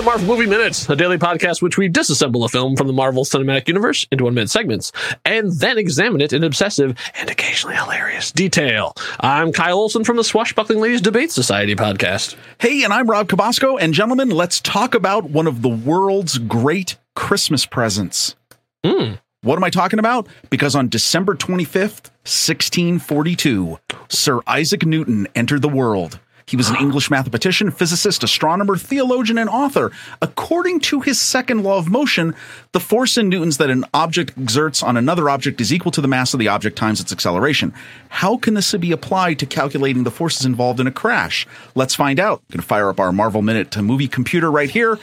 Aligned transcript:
the 0.00 0.06
Marvel 0.06 0.28
Movie 0.28 0.48
Minutes, 0.48 0.88
a 0.88 0.96
daily 0.96 1.18
podcast 1.18 1.60
which 1.60 1.76
we 1.76 1.86
disassemble 1.86 2.42
a 2.42 2.48
film 2.48 2.74
from 2.74 2.86
the 2.86 2.92
Marvel 2.94 3.22
Cinematic 3.22 3.68
Universe 3.68 4.06
into 4.10 4.24
one 4.24 4.32
minute 4.32 4.48
segments 4.48 4.92
and 5.26 5.52
then 5.52 5.76
examine 5.76 6.22
it 6.22 6.32
in 6.32 6.42
obsessive 6.42 6.96
and 7.16 7.28
occasionally 7.28 7.76
hilarious 7.76 8.32
detail. 8.32 8.94
I'm 9.20 9.52
Kyle 9.52 9.76
Olson 9.76 10.04
from 10.04 10.16
the 10.16 10.24
Swashbuckling 10.24 10.80
Ladies 10.80 11.02
Debate 11.02 11.30
Society 11.30 11.76
podcast. 11.76 12.34
Hey, 12.56 12.82
and 12.82 12.94
I'm 12.94 13.10
Rob 13.10 13.28
Cabasco, 13.28 13.76
and 13.76 13.92
gentlemen, 13.92 14.30
let's 14.30 14.58
talk 14.58 14.94
about 14.94 15.24
one 15.24 15.46
of 15.46 15.60
the 15.60 15.68
world's 15.68 16.38
great 16.38 16.96
Christmas 17.14 17.66
presents. 17.66 18.36
Hmm. 18.82 19.16
What 19.42 19.56
am 19.56 19.64
I 19.64 19.70
talking 19.70 19.98
about? 19.98 20.28
Because 20.48 20.74
on 20.74 20.88
December 20.88 21.34
25th, 21.34 22.08
1642, 22.24 23.78
Sir 24.08 24.40
Isaac 24.46 24.86
Newton 24.86 25.28
entered 25.34 25.60
the 25.60 25.68
world. 25.68 26.20
He 26.50 26.56
was 26.56 26.68
an 26.68 26.74
English 26.80 27.12
mathematician, 27.12 27.70
physicist, 27.70 28.24
astronomer, 28.24 28.76
theologian, 28.76 29.38
and 29.38 29.48
author. 29.48 29.92
According 30.20 30.80
to 30.80 31.00
his 31.00 31.20
second 31.20 31.62
law 31.62 31.78
of 31.78 31.88
motion, 31.88 32.34
the 32.72 32.80
force 32.80 33.16
in 33.16 33.28
newtons 33.28 33.58
that 33.58 33.70
an 33.70 33.84
object 33.94 34.36
exerts 34.36 34.82
on 34.82 34.96
another 34.96 35.30
object 35.30 35.60
is 35.60 35.72
equal 35.72 35.92
to 35.92 36.00
the 36.00 36.08
mass 36.08 36.34
of 36.34 36.40
the 36.40 36.48
object 36.48 36.76
times 36.76 37.00
its 37.00 37.12
acceleration. 37.12 37.72
How 38.08 38.36
can 38.36 38.54
this 38.54 38.74
be 38.74 38.90
applied 38.90 39.38
to 39.38 39.46
calculating 39.46 40.02
the 40.02 40.10
forces 40.10 40.44
involved 40.44 40.80
in 40.80 40.88
a 40.88 40.90
crash? 40.90 41.46
Let's 41.76 41.94
find 41.94 42.18
out. 42.18 42.42
Going 42.50 42.60
to 42.60 42.66
fire 42.66 42.88
up 42.88 42.98
our 42.98 43.12
Marvel 43.12 43.42
Minute 43.42 43.70
to 43.70 43.82
movie 43.82 44.08
computer 44.08 44.50
right 44.50 44.70
here. 44.70 44.98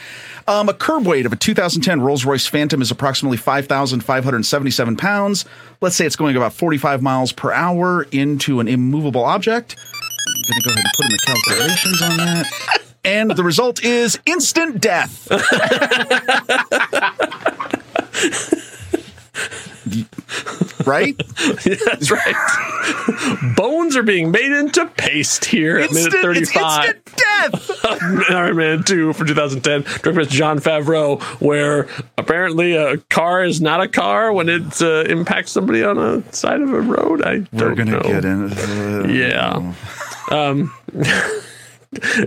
Um, 0.50 0.68
a 0.68 0.74
curb 0.74 1.08
weight 1.08 1.26
of 1.26 1.32
a 1.32 1.38
2010 1.38 2.02
Rolls 2.02 2.26
Royce 2.26 2.46
Phantom 2.46 2.82
is 2.82 2.92
approximately 2.92 3.38
5,577 3.38 4.98
pounds. 4.98 5.46
Let's 5.80 5.96
say 5.96 6.06
it's 6.06 6.18
going 6.18 6.36
about 6.36 6.52
45 6.52 7.02
miles 7.02 7.32
per 7.32 7.54
hour 7.54 8.04
into 8.12 8.60
an 8.60 8.68
immovable 8.68 9.24
object. 9.24 9.78
I'm 10.28 10.42
going 10.44 10.62
to 10.62 10.64
go 10.64 10.70
ahead 10.72 10.84
and 10.84 10.94
put 10.96 11.06
in 11.06 11.12
the 11.12 11.20
calculations 11.26 12.02
on 12.02 12.18
that. 12.18 12.46
And 13.04 13.32
the 13.32 13.44
result 13.44 13.84
is 13.84 14.20
instant 14.26 14.82
death. 14.82 15.28
right? 20.86 21.16
That's 21.86 22.12
right. 22.12 22.36
Bones 23.56 23.96
are 23.96 24.04
being 24.04 24.32
made 24.32 24.52
into 24.52 24.86
paste 24.98 25.46
here 25.46 25.78
at 25.78 25.90
Instant, 25.92 26.14
minute 26.14 26.38
it's 26.38 26.52
35. 26.52 26.86
instant 26.86 27.06
death. 27.16 27.86
Iron 28.32 28.56
Man 28.58 28.84
2 28.84 29.14
from 29.14 29.28
2010, 29.28 29.82
directed 30.02 30.16
by 30.16 30.24
Jon 30.24 30.60
Favreau, 30.60 31.22
where 31.42 31.88
apparently 32.18 32.76
a 32.76 32.98
car 32.98 33.44
is 33.44 33.62
not 33.62 33.82
a 33.82 33.88
car 33.88 34.34
when 34.34 34.50
it 34.50 34.82
uh, 34.82 35.02
impacts 35.04 35.52
somebody 35.52 35.84
on 35.84 35.98
a 35.98 36.34
side 36.34 36.62
of 36.62 36.74
a 36.74 36.82
road. 36.82 37.22
I 37.24 37.46
We're 37.54 37.76
going 37.76 37.92
to 37.92 38.00
get 38.02 38.26
in. 38.26 38.50
Yeah. 39.18 39.74
Um, 40.30 40.74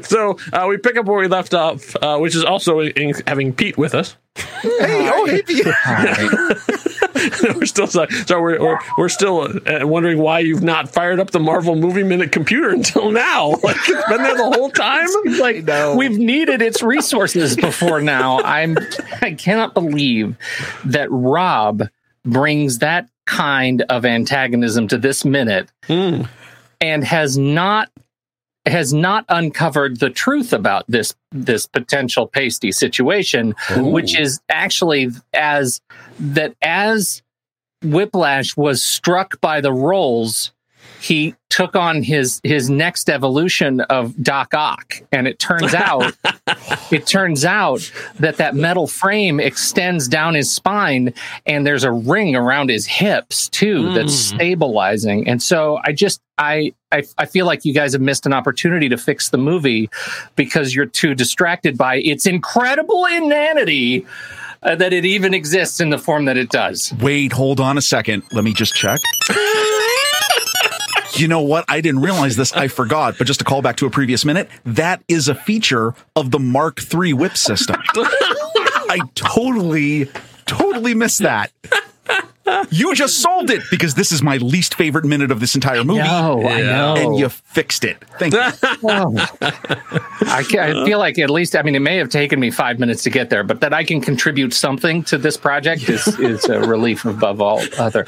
so 0.02 0.38
uh, 0.52 0.66
we 0.68 0.78
pick 0.78 0.96
up 0.96 1.06
where 1.06 1.18
we 1.18 1.28
left 1.28 1.54
off, 1.54 1.94
uh, 1.96 2.18
which 2.18 2.34
is 2.34 2.44
also 2.44 2.80
in, 2.80 3.14
having 3.26 3.52
Pete 3.52 3.76
with 3.76 3.94
us. 3.94 4.16
Hey, 4.36 5.10
oh, 5.12 5.26
hey, 5.26 5.42
Pete. 5.42 5.66
we're 7.56 7.66
still 7.66 7.86
so 7.86 8.06
we're 8.40 8.60
we're, 8.60 8.78
we're 8.96 9.08
still 9.08 9.48
uh, 9.66 9.86
wondering 9.86 10.18
why 10.18 10.38
you've 10.38 10.62
not 10.62 10.88
fired 10.88 11.20
up 11.20 11.30
the 11.30 11.40
Marvel 11.40 11.76
Movie 11.76 12.02
Minute 12.02 12.32
computer 12.32 12.70
until 12.74 13.10
now. 13.10 13.50
Like 13.62 13.76
it's 13.88 14.08
been 14.08 14.22
there 14.22 14.36
the 14.36 14.50
whole 14.54 14.70
time. 14.70 15.08
like 15.38 15.96
we've 15.96 16.18
needed 16.18 16.62
its 16.62 16.82
resources 16.82 17.56
before 17.56 18.00
now. 18.00 18.40
I'm 18.40 18.76
I 19.20 19.32
cannot 19.32 19.74
believe 19.74 20.36
that 20.84 21.08
Rob 21.10 21.82
brings 22.24 22.78
that 22.78 23.08
kind 23.26 23.82
of 23.82 24.04
antagonism 24.04 24.88
to 24.88 24.98
this 24.98 25.24
minute 25.24 25.70
Hmm. 25.84 26.22
And 26.80 27.04
has 27.04 27.38
not 27.38 27.90
has 28.66 28.92
not 28.92 29.24
uncovered 29.28 30.00
the 30.00 30.10
truth 30.10 30.52
about 30.52 30.84
this 30.86 31.14
this 31.32 31.66
potential 31.66 32.26
pasty 32.26 32.70
situation 32.70 33.54
which 33.76 34.18
is 34.18 34.40
actually 34.50 35.08
as 35.32 35.80
that 36.18 36.54
as 36.62 37.22
whiplash 37.82 38.56
was 38.56 38.82
struck 38.82 39.40
by 39.40 39.60
the 39.60 39.72
rolls 39.72 40.52
he 41.00 41.34
took 41.48 41.74
on 41.74 42.02
his 42.02 42.40
his 42.44 42.68
next 42.68 43.08
evolution 43.08 43.80
of 43.82 44.14
Doc 44.22 44.54
Ock, 44.54 45.02
and 45.10 45.26
it 45.26 45.38
turns 45.38 45.74
out 45.74 46.12
it 46.90 47.06
turns 47.06 47.44
out 47.44 47.90
that 48.18 48.36
that 48.36 48.54
metal 48.54 48.86
frame 48.86 49.40
extends 49.40 50.08
down 50.08 50.34
his 50.34 50.52
spine, 50.52 51.14
and 51.46 51.66
there's 51.66 51.84
a 51.84 51.90
ring 51.90 52.36
around 52.36 52.68
his 52.70 52.86
hips 52.86 53.48
too 53.48 53.92
that's 53.94 54.14
stabilizing. 54.14 55.26
And 55.26 55.42
so 55.42 55.80
I 55.84 55.92
just 55.92 56.20
I, 56.36 56.74
I 56.92 57.02
I 57.16 57.26
feel 57.26 57.46
like 57.46 57.64
you 57.64 57.72
guys 57.72 57.94
have 57.94 58.02
missed 58.02 58.26
an 58.26 58.32
opportunity 58.32 58.88
to 58.90 58.98
fix 58.98 59.30
the 59.30 59.38
movie 59.38 59.88
because 60.36 60.74
you're 60.74 60.86
too 60.86 61.14
distracted 61.14 61.78
by 61.78 61.96
its 61.96 62.26
incredible 62.26 63.06
inanity. 63.06 64.06
Uh, 64.62 64.76
that 64.76 64.92
it 64.92 65.06
even 65.06 65.32
exists 65.32 65.80
in 65.80 65.88
the 65.88 65.96
form 65.96 66.26
that 66.26 66.36
it 66.36 66.50
does. 66.50 66.92
Wait, 67.00 67.32
hold 67.32 67.60
on 67.60 67.78
a 67.78 67.80
second. 67.80 68.22
Let 68.30 68.44
me 68.44 68.52
just 68.52 68.74
check. 68.74 69.00
You 71.14 71.28
know 71.28 71.42
what? 71.42 71.64
I 71.68 71.80
didn't 71.80 72.00
realize 72.00 72.36
this. 72.36 72.52
I 72.52 72.68
forgot. 72.68 73.18
But 73.18 73.26
just 73.26 73.40
to 73.40 73.44
call 73.44 73.62
back 73.62 73.76
to 73.76 73.86
a 73.86 73.90
previous 73.90 74.24
minute, 74.24 74.48
that 74.64 75.02
is 75.08 75.28
a 75.28 75.34
feature 75.34 75.94
of 76.16 76.30
the 76.30 76.38
Mark 76.38 76.80
III 76.92 77.12
whip 77.14 77.36
system. 77.36 77.80
I 77.94 79.00
totally, 79.14 80.08
totally 80.46 80.94
missed 80.94 81.20
that. 81.20 81.52
You 82.70 82.94
just 82.94 83.20
sold 83.20 83.50
it 83.50 83.62
because 83.70 83.94
this 83.94 84.12
is 84.12 84.22
my 84.22 84.36
least 84.38 84.74
favorite 84.74 85.04
minute 85.04 85.30
of 85.30 85.40
this 85.40 85.54
entire 85.54 85.84
movie. 85.84 86.00
No, 86.00 86.46
I 86.46 86.62
know. 86.62 86.94
And 86.96 87.18
you 87.18 87.28
fixed 87.28 87.84
it. 87.84 88.02
Thank 88.18 88.34
you. 88.34 88.40
Oh. 88.84 89.14
I, 90.22 90.44
I 90.58 90.84
feel 90.84 90.98
like 90.98 91.18
at 91.18 91.30
least 91.30 91.56
I 91.56 91.62
mean 91.62 91.74
it 91.74 91.80
may 91.80 91.96
have 91.96 92.08
taken 92.08 92.38
me 92.40 92.50
five 92.50 92.78
minutes 92.78 93.02
to 93.04 93.10
get 93.10 93.30
there, 93.30 93.42
but 93.44 93.60
that 93.60 93.72
I 93.72 93.84
can 93.84 94.00
contribute 94.00 94.52
something 94.54 95.02
to 95.04 95.18
this 95.18 95.36
project 95.36 95.88
is, 95.88 96.06
is 96.18 96.44
a 96.46 96.60
relief 96.60 97.04
above 97.04 97.40
all 97.40 97.60
other. 97.78 98.06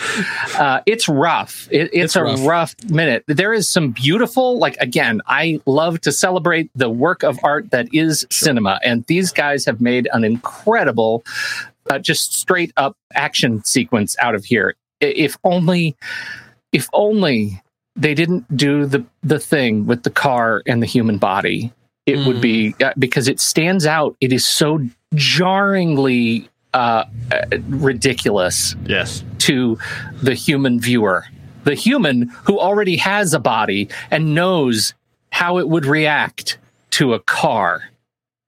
Uh, 0.57 0.81
it's 0.87 1.09
rough. 1.09 1.69
It, 1.71 1.91
it's, 1.93 1.93
It's 1.93 2.17
a 2.17 2.25
rough. 2.25 2.47
rough. 2.47 2.75
minute. 2.91 3.25
There 3.27 3.53
is 3.53 3.69
some 3.69 3.91
beautiful, 3.91 4.59
like 4.59 4.77
again, 4.79 5.21
I 5.27 5.61
love 5.67 6.01
to 6.03 6.13
celebrate 6.13 6.71
the 6.75 6.91
work 6.91 7.23
of 7.23 7.39
art 7.43 7.71
that 7.71 7.93
is 7.93 8.27
cinema, 8.31 8.79
and 8.85 9.05
these 9.07 9.33
guys 9.33 9.65
have 9.65 9.81
made 9.81 10.09
an 10.13 10.25
incredible, 10.25 11.25
uh, 11.91 11.99
just 11.99 12.35
straight 12.35 12.73
up 12.77 12.97
action 13.15 13.63
sequence 13.65 14.17
out 14.21 14.35
of 14.35 14.45
here. 14.45 14.75
If 15.01 15.37
only, 15.45 15.97
if 16.73 16.89
only 16.93 17.61
they 17.97 18.15
didn't 18.15 18.57
do 18.57 18.87
the 18.87 19.05
the 19.23 19.39
thing 19.39 19.87
with 19.87 20.03
the 20.03 20.11
car 20.11 20.63
and 20.67 20.83
the 20.83 20.87
human 20.87 21.19
body 21.19 21.73
it 22.07 22.27
would 22.27 22.41
be 22.41 22.75
uh, 22.83 22.91
because 22.99 23.29
it 23.29 23.39
stands 23.39 23.85
out 23.87 24.17
it 24.21 24.33
is 24.33 24.47
so 24.47 24.81
jarringly 25.15 26.49
uh, 26.75 27.05
uh, 27.31 27.43
ridiculous 27.69 28.75
Yes. 28.87 29.23
to 29.41 29.79
the 30.23 30.35
human 30.35 30.81
viewer 30.81 31.25
the 31.65 31.75
human 31.75 32.29
who 32.45 32.59
already 32.59 32.97
has 32.97 33.35
a 33.35 33.39
body 33.39 33.89
and 34.11 34.35
knows 34.35 34.95
how 35.31 35.59
it 35.59 35.69
would 35.69 35.85
react 35.85 36.59
to 36.91 37.13
a 37.13 37.21
car 37.21 37.83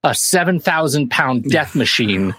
a 0.04 0.14
7000 0.14 1.10
pound 1.10 1.44
death 1.44 1.74
machine 1.84 2.34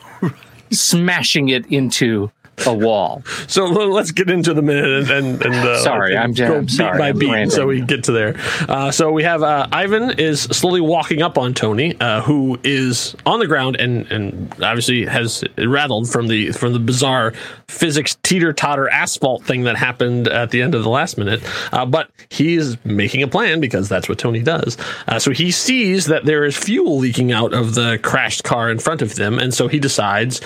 smashing 0.76 1.50
it 1.50 1.66
into 1.68 2.32
a 2.66 2.74
wall 2.74 3.22
So 3.48 3.66
let's 3.66 4.12
get 4.12 4.30
into 4.30 4.54
the 4.54 4.62
minute 4.62 5.10
and, 5.10 5.10
and, 5.12 5.46
and 5.46 5.56
uh, 5.56 5.80
Sorry, 5.84 6.16
I'm 6.18 6.34
j- 6.34 6.48
go 6.48 6.62
beat 6.62 6.70
sorry, 6.72 6.98
by 6.98 7.10
I'm 7.10 7.18
beat 7.20 7.32
ranting. 7.32 7.50
so 7.52 7.68
we 7.68 7.82
get 7.82 8.06
to 8.06 8.12
there. 8.12 8.36
Uh, 8.70 8.92
so 8.92 9.12
we 9.12 9.24
have 9.24 9.44
uh, 9.44 9.68
Ivan 9.72 10.12
is 10.20 10.42
slowly 10.42 10.82
walking 10.82 11.22
up 11.22 11.38
on 11.38 11.54
Tony, 11.54 11.96
uh, 12.00 12.22
who 12.22 12.58
is 12.64 13.16
on 13.26 13.40
the 13.40 13.48
ground 13.48 13.76
and 13.76 14.10
and 14.12 14.54
obviously 14.64 15.06
has 15.06 15.44
rattled 15.58 16.10
from 16.10 16.28
the 16.28 16.52
from 16.54 16.74
the 16.74 16.80
bizarre 16.80 17.34
physics 17.68 18.18
teeter 18.24 18.54
totter 18.54 18.88
asphalt 18.90 19.44
thing 19.44 19.64
that 19.64 19.76
happened 19.76 20.28
at 20.28 20.52
the 20.52 20.62
end 20.62 20.76
of 20.76 20.84
the 20.84 20.90
last 20.90 21.18
minute. 21.18 21.42
Uh, 21.74 21.86
but 21.86 22.10
he's 22.30 22.78
making 22.86 23.22
a 23.22 23.28
plan 23.28 23.60
because 23.60 23.90
that's 23.90 24.08
what 24.08 24.18
Tony 24.18 24.42
does. 24.42 24.78
Uh, 25.08 25.20
so 25.20 25.32
he 25.32 25.52
sees 25.52 26.06
that 26.06 26.26
there 26.26 26.46
is 26.46 26.56
fuel 26.56 26.98
leaking 27.00 27.32
out 27.32 27.54
of 27.54 27.76
the 27.76 28.00
crashed 28.02 28.44
car 28.44 28.72
in 28.72 28.80
front 28.80 29.02
of 29.02 29.16
them, 29.16 29.40
and 29.40 29.54
so 29.54 29.68
he 29.68 29.80
decides 29.80 30.40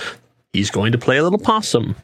he's 0.54 0.72
going 0.72 0.92
to 0.92 0.98
play 0.98 1.18
a 1.18 1.24
little 1.24 1.40
possum. 1.40 1.96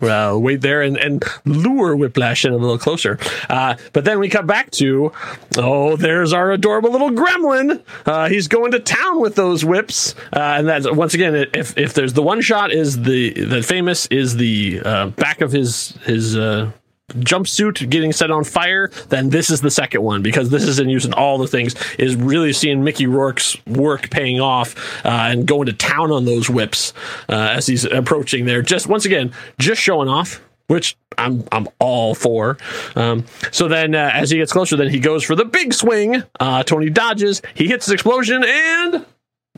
Well, 0.00 0.40
wait 0.40 0.60
there 0.60 0.82
and, 0.82 0.96
and 0.98 1.24
lure 1.44 1.96
Whiplash 1.96 2.44
in 2.44 2.52
a 2.52 2.56
little 2.56 2.78
closer. 2.78 3.18
Uh, 3.48 3.76
but 3.92 4.04
then 4.04 4.18
we 4.18 4.28
come 4.28 4.46
back 4.46 4.70
to, 4.72 5.12
oh, 5.56 5.96
there's 5.96 6.32
our 6.32 6.52
adorable 6.52 6.90
little 6.90 7.10
gremlin. 7.10 7.82
Uh, 8.04 8.28
he's 8.28 8.48
going 8.48 8.72
to 8.72 8.80
town 8.80 9.20
with 9.20 9.36
those 9.36 9.64
whips. 9.64 10.14
Uh, 10.32 10.40
and 10.40 10.68
that's 10.68 10.90
once 10.90 11.14
again, 11.14 11.46
if 11.54 11.78
if 11.78 11.94
there's 11.94 12.12
the 12.12 12.22
one 12.22 12.40
shot 12.40 12.72
is 12.72 13.02
the 13.02 13.32
the 13.32 13.62
famous 13.62 14.06
is 14.06 14.36
the 14.36 14.80
uh, 14.84 15.06
back 15.08 15.40
of 15.40 15.52
his 15.52 15.90
his 16.04 16.36
uh, 16.36 16.70
jumpsuit 17.12 17.88
getting 17.90 18.12
set 18.12 18.30
on 18.30 18.44
fire, 18.44 18.90
then 19.08 19.30
this 19.30 19.50
is 19.50 19.60
the 19.60 19.70
second 19.70 20.02
one 20.02 20.22
because 20.22 20.50
this 20.50 20.64
is 20.64 20.78
in 20.78 20.88
use 20.88 21.04
in 21.04 21.12
all 21.12 21.38
the 21.38 21.46
things. 21.46 21.74
Is 21.98 22.16
really 22.16 22.52
seeing 22.52 22.82
Mickey 22.82 23.06
Rourke's 23.06 23.56
work 23.66 24.10
paying 24.10 24.40
off 24.40 24.76
uh, 25.04 25.08
and 25.30 25.46
going 25.46 25.66
to 25.66 25.72
town 25.72 26.10
on 26.10 26.24
those 26.24 26.48
whips 26.48 26.92
uh, 27.28 27.50
as 27.52 27.66
he's 27.66 27.84
approaching 27.84 28.46
there. 28.46 28.62
Just 28.62 28.86
once 28.86 29.04
again, 29.04 29.32
just 29.58 29.80
showing 29.80 30.08
off. 30.08 30.40
Which 30.66 30.96
I'm 31.18 31.44
I'm 31.52 31.68
all 31.78 32.14
for. 32.14 32.56
Um, 32.96 33.26
so 33.52 33.68
then, 33.68 33.94
uh, 33.94 34.10
as 34.14 34.30
he 34.30 34.38
gets 34.38 34.50
closer, 34.50 34.76
then 34.76 34.88
he 34.88 34.98
goes 34.98 35.22
for 35.22 35.36
the 35.36 35.44
big 35.44 35.74
swing. 35.74 36.22
Uh, 36.40 36.62
Tony 36.62 36.88
dodges. 36.88 37.42
He 37.52 37.68
hits 37.68 37.84
his 37.84 37.92
explosion 37.92 38.42
and 38.42 39.04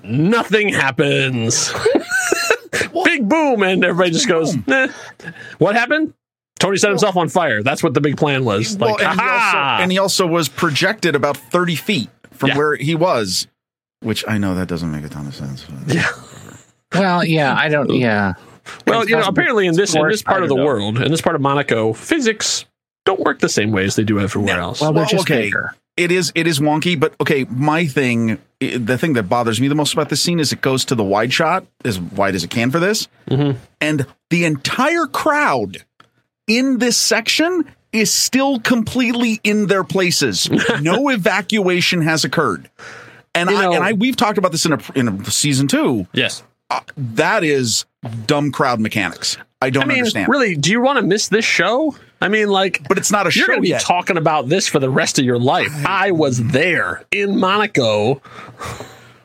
nothing 0.02 0.68
happens. 0.70 1.72
big 3.04 3.28
boom, 3.28 3.62
and 3.62 3.84
everybody 3.84 4.10
just 4.10 4.26
goes, 4.28 4.56
nah. 4.66 4.88
What 5.58 5.76
happened? 5.76 6.12
Tony 6.66 6.76
set 6.78 6.90
himself 6.90 7.16
on 7.16 7.28
fire. 7.28 7.62
That's 7.62 7.82
what 7.82 7.94
the 7.94 8.00
big 8.00 8.16
plan 8.16 8.44
was. 8.44 8.78
Like, 8.78 9.00
and, 9.02 9.20
he 9.20 9.26
also, 9.26 9.56
and 9.56 9.92
he 9.92 9.98
also 9.98 10.26
was 10.26 10.48
projected 10.48 11.14
about 11.14 11.36
30 11.36 11.76
feet 11.76 12.10
from 12.32 12.48
Yeah. 12.50 12.56
where 12.58 12.76
he 12.76 12.94
was, 12.94 13.46
which 14.00 14.24
I 14.26 14.38
know 14.38 14.54
that 14.56 14.66
doesn't 14.68 14.90
make 14.90 15.04
a 15.04 15.08
ton 15.08 15.26
of 15.26 15.34
sense. 15.34 15.64
yeah. 15.86 16.08
Well, 16.94 17.24
yeah, 17.24 17.54
I 17.54 17.68
don't. 17.68 17.90
Yeah. 17.94 18.34
Well, 18.86 19.02
It's 19.02 19.10
you 19.10 19.16
know, 19.16 19.22
apparently 19.26 19.66
in 19.66 19.74
this 19.76 19.94
in 19.94 20.06
this 20.08 20.22
part 20.22 20.42
of 20.42 20.48
the 20.48 20.54
spider, 20.54 20.60
though. 20.60 20.64
world, 20.64 21.00
in 21.00 21.10
this 21.10 21.20
part 21.20 21.36
of 21.36 21.42
Monaco, 21.42 21.92
physics 21.92 22.64
don't 23.04 23.20
work 23.20 23.38
the 23.38 23.48
same 23.48 23.70
way 23.70 23.84
as 23.84 23.94
they 23.96 24.02
do 24.04 24.18
everywhere 24.18 24.58
else. 24.58 24.80
Well, 24.80 24.92
they're 24.92 25.02
Well, 25.02 25.08
just 25.10 25.30
okay. 25.30 25.42
bigger. 25.42 25.74
It 25.96 26.10
is 26.12 26.32
it 26.34 26.46
is 26.46 26.58
wonky, 26.58 26.98
but 26.98 27.14
okay, 27.20 27.44
my 27.48 27.86
thing 27.86 28.38
the 28.60 28.98
thing 28.98 29.12
that 29.14 29.24
bothers 29.24 29.60
me 29.60 29.68
the 29.68 29.74
most 29.74 29.92
about 29.92 30.08
this 30.08 30.20
scene 30.20 30.40
is 30.40 30.52
it 30.52 30.60
goes 30.62 30.84
to 30.86 30.94
the 30.94 31.04
wide 31.04 31.32
shot, 31.32 31.64
as 31.84 31.98
wide 32.00 32.34
as 32.34 32.42
it 32.44 32.50
can 32.50 32.70
for 32.70 32.80
this. 32.80 33.06
Mhm. 33.30 33.56
And 33.80 34.06
the 34.30 34.44
entire 34.44 35.06
crowd 35.06 35.84
in 36.46 36.78
this 36.78 36.96
section 36.96 37.64
is 37.92 38.12
still 38.12 38.58
completely 38.60 39.40
in 39.44 39.66
their 39.68 39.84
places. 39.84 40.48
no 40.82 41.08
evacuation 41.08 42.02
has 42.02 42.24
occurred. 42.24 42.68
And 43.34 43.50
You 43.50 43.56
I 43.56 43.62
know- 43.64 43.72
and 43.74 43.84
I 43.84 43.92
we've 43.92 44.16
talked 44.16 44.38
about 44.38 44.52
this 44.52 44.66
in 44.66 44.72
a 44.72 44.80
in 44.94 45.08
a 45.08 45.24
season 45.30 45.68
2. 45.68 46.06
yes. 46.12 46.42
Uh, 46.68 46.80
that 46.96 47.44
is 47.44 47.84
dumb 48.26 48.50
crowd 48.50 48.80
mechanics. 48.80 49.36
I 49.62 49.70
don't 49.70 49.84
I 49.84 49.86
mean, 49.86 49.98
understand. 49.98 50.28
really, 50.28 50.56
do 50.56 50.72
you 50.72 50.80
want 50.80 50.98
to 50.98 51.02
miss 51.02 51.28
this 51.28 51.44
show? 51.44 51.94
I 52.20 52.26
mean, 52.28 52.48
like, 52.48 52.82
But 52.88 52.98
it's 52.98 53.12
not 53.12 53.26
a 53.26 53.30
you're 53.30 53.44
show 53.44 53.46
going 53.46 53.58
to 53.58 53.62
be 53.62 53.68
yet. 53.68 53.82
talking 53.82 54.16
about 54.16 54.48
this 54.48 54.66
for 54.66 54.80
the 54.80 54.90
rest 54.90 55.18
of 55.20 55.24
your 55.24 55.38
life. 55.38 55.70
I 55.86 56.10
was 56.10 56.42
there 56.42 57.04
in 57.12 57.38
Monaco. 57.38 58.20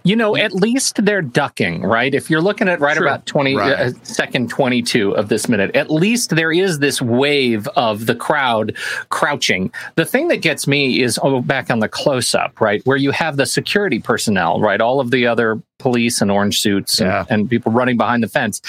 You 0.04 0.16
know, 0.16 0.36
at 0.36 0.54
least 0.54 1.04
they're 1.06 1.22
ducking, 1.22 1.84
right? 1.84 2.14
If 2.14 2.30
you're 2.30 2.42
looking 2.42 2.68
at 2.68 2.80
right 2.80 2.98
True. 2.98 3.06
about 3.06 3.26
20 3.28 3.56
Right. 3.56 3.80
uh, 3.80 3.92
second 4.04 4.50
22 4.50 5.12
of 5.16 5.30
this 5.30 5.48
minute, 5.48 5.76
at 5.76 5.92
least 5.92 6.32
there 6.32 6.52
is 6.52 6.80
this 6.80 7.02
wave 7.02 7.68
of 7.76 8.08
the 8.08 8.16
crowd 8.16 8.76
crouching. 9.10 9.72
The 9.96 10.06
thing 10.06 10.28
that 10.30 10.42
gets 10.42 10.68
me 10.68 11.02
is 11.04 11.20
oh, 11.22 11.42
back 11.42 11.70
on 11.70 11.80
the 11.80 11.88
close 11.88 12.34
up, 12.34 12.60
right? 12.60 12.82
Where 12.86 12.98
you 12.98 13.12
have 13.12 13.38
the 13.38 13.46
security 13.46 14.00
personnel, 14.00 14.60
right? 14.60 14.82
All 14.82 15.00
of 15.00 15.12
the 15.12 15.28
other 15.28 15.62
police 15.78 16.20
and 16.22 16.32
orange 16.32 16.60
suits 16.62 17.00
and, 17.00 17.08
Yeah. 17.10 17.26
and 17.30 17.50
people 17.50 17.72
running 17.72 17.98
behind 17.98 18.24
the 18.24 18.28
fence. 18.28 18.62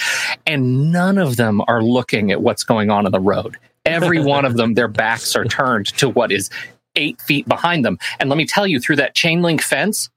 And 0.45 0.91
none 0.91 1.17
of 1.17 1.37
them 1.37 1.61
are 1.67 1.81
looking 1.81 2.31
at 2.31 2.41
what's 2.41 2.63
going 2.63 2.91
on 2.91 3.05
in 3.07 3.11
the 3.11 3.19
road. 3.19 3.57
Every 3.85 4.19
one 4.23 4.45
of 4.45 4.55
them, 4.55 4.75
their 4.75 4.87
backs 4.87 5.35
are 5.35 5.45
turned 5.45 5.87
to 5.97 6.09
what 6.09 6.31
is 6.31 6.49
eight 6.95 7.19
feet 7.21 7.47
behind 7.47 7.83
them. 7.83 7.97
And 8.19 8.29
let 8.29 8.37
me 8.37 8.45
tell 8.45 8.67
you, 8.67 8.79
through 8.79 8.97
that 8.97 9.15
chain 9.15 9.41
link 9.41 9.63
fence, 9.63 10.11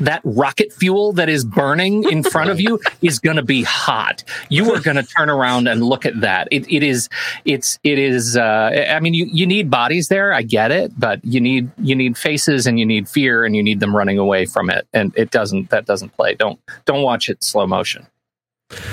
that 0.00 0.20
rocket 0.24 0.72
fuel 0.72 1.12
that 1.12 1.28
is 1.28 1.44
burning 1.44 2.04
in 2.10 2.22
front 2.22 2.50
of 2.50 2.60
you 2.60 2.80
is 3.02 3.18
going 3.18 3.36
to 3.36 3.42
be 3.42 3.62
hot. 3.62 4.24
You 4.48 4.72
are 4.74 4.80
going 4.80 4.96
to 4.96 5.02
turn 5.02 5.30
around 5.30 5.68
and 5.68 5.82
look 5.82 6.04
at 6.04 6.20
that. 6.20 6.48
It, 6.50 6.70
it 6.70 6.82
is, 6.82 7.08
it's, 7.44 7.78
it 7.82 7.98
is. 7.98 8.36
Uh, 8.36 8.86
I 8.90 9.00
mean, 9.00 9.14
you, 9.14 9.26
you 9.26 9.46
need 9.46 9.70
bodies 9.70 10.08
there. 10.08 10.32
I 10.32 10.42
get 10.42 10.70
it, 10.70 10.98
but 10.98 11.24
you 11.24 11.40
need 11.40 11.70
you 11.78 11.94
need 11.94 12.16
faces 12.16 12.66
and 12.66 12.78
you 12.78 12.86
need 12.86 13.08
fear 13.08 13.44
and 13.44 13.56
you 13.56 13.62
need 13.62 13.80
them 13.80 13.96
running 13.96 14.18
away 14.18 14.46
from 14.46 14.70
it. 14.70 14.86
And 14.92 15.12
it 15.16 15.30
doesn't. 15.30 15.70
That 15.70 15.86
doesn't 15.86 16.10
play. 16.10 16.34
Don't 16.34 16.60
don't 16.84 17.02
watch 17.02 17.28
it 17.28 17.42
slow 17.42 17.66
motion. 17.66 18.06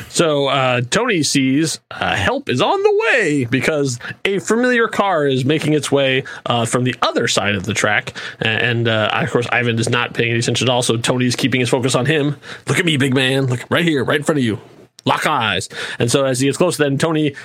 So 0.09 0.47
uh, 0.47 0.81
Tony 0.81 1.23
sees 1.23 1.79
uh, 1.89 2.15
help 2.15 2.47
is 2.47 2.61
on 2.61 2.83
the 2.83 2.99
way 2.99 3.45
because 3.45 3.99
a 4.23 4.39
familiar 4.39 4.87
car 4.87 5.25
is 5.25 5.43
making 5.43 5.73
its 5.73 5.91
way 5.91 6.23
uh, 6.45 6.65
from 6.65 6.83
the 6.83 6.95
other 7.01 7.27
side 7.27 7.55
of 7.55 7.63
the 7.63 7.73
track, 7.73 8.15
and 8.39 8.87
uh, 8.87 9.09
of 9.11 9.31
course 9.31 9.47
Ivan 9.51 9.79
is 9.79 9.89
not 9.89 10.13
paying 10.13 10.29
any 10.29 10.39
attention 10.39 10.67
at 10.67 10.71
all. 10.71 10.83
So 10.83 10.97
Tony's 10.97 11.35
keeping 11.35 11.59
his 11.59 11.69
focus 11.69 11.95
on 11.95 12.05
him. 12.05 12.37
Look 12.67 12.77
at 12.77 12.85
me, 12.85 12.97
big 12.97 13.15
man! 13.15 13.47
Look 13.47 13.65
right 13.71 13.83
here, 13.83 14.03
right 14.03 14.17
in 14.19 14.23
front 14.23 14.37
of 14.37 14.45
you. 14.45 14.59
Lock 15.05 15.25
eyes. 15.25 15.67
And 15.99 16.11
so 16.11 16.23
as 16.25 16.39
he 16.39 16.47
gets 16.47 16.57
close, 16.57 16.77
then 16.77 16.97
Tony 16.97 17.35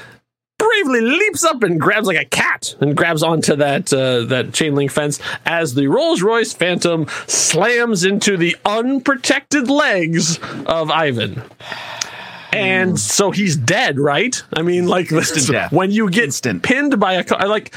bravely 0.58 1.00
leaps 1.00 1.44
up 1.44 1.62
and 1.62 1.80
grabs 1.80 2.06
like 2.06 2.18
a 2.18 2.24
cat 2.24 2.74
and 2.80 2.96
grabs 2.96 3.22
onto 3.22 3.56
that 3.56 3.92
uh, 3.92 4.24
that 4.26 4.52
chain 4.52 4.74
link 4.74 4.90
fence 4.90 5.20
as 5.46 5.74
the 5.74 5.86
Rolls 5.86 6.20
Royce 6.20 6.52
Phantom 6.52 7.06
slams 7.26 8.04
into 8.04 8.36
the 8.36 8.56
unprotected 8.64 9.70
legs 9.70 10.38
of 10.66 10.90
Ivan. 10.90 11.42
And 12.58 12.92
mm. 12.94 12.98
so 12.98 13.30
he's 13.30 13.56
dead, 13.56 13.98
right? 13.98 14.42
I 14.54 14.62
mean, 14.62 14.86
like 14.86 15.10
Instant 15.12 15.48
death. 15.48 15.72
when 15.72 15.90
you 15.90 16.10
get 16.10 16.24
Instant. 16.24 16.62
pinned 16.62 16.98
by 16.98 17.14
a 17.14 17.24
car, 17.24 17.40
I 17.40 17.46
like. 17.46 17.74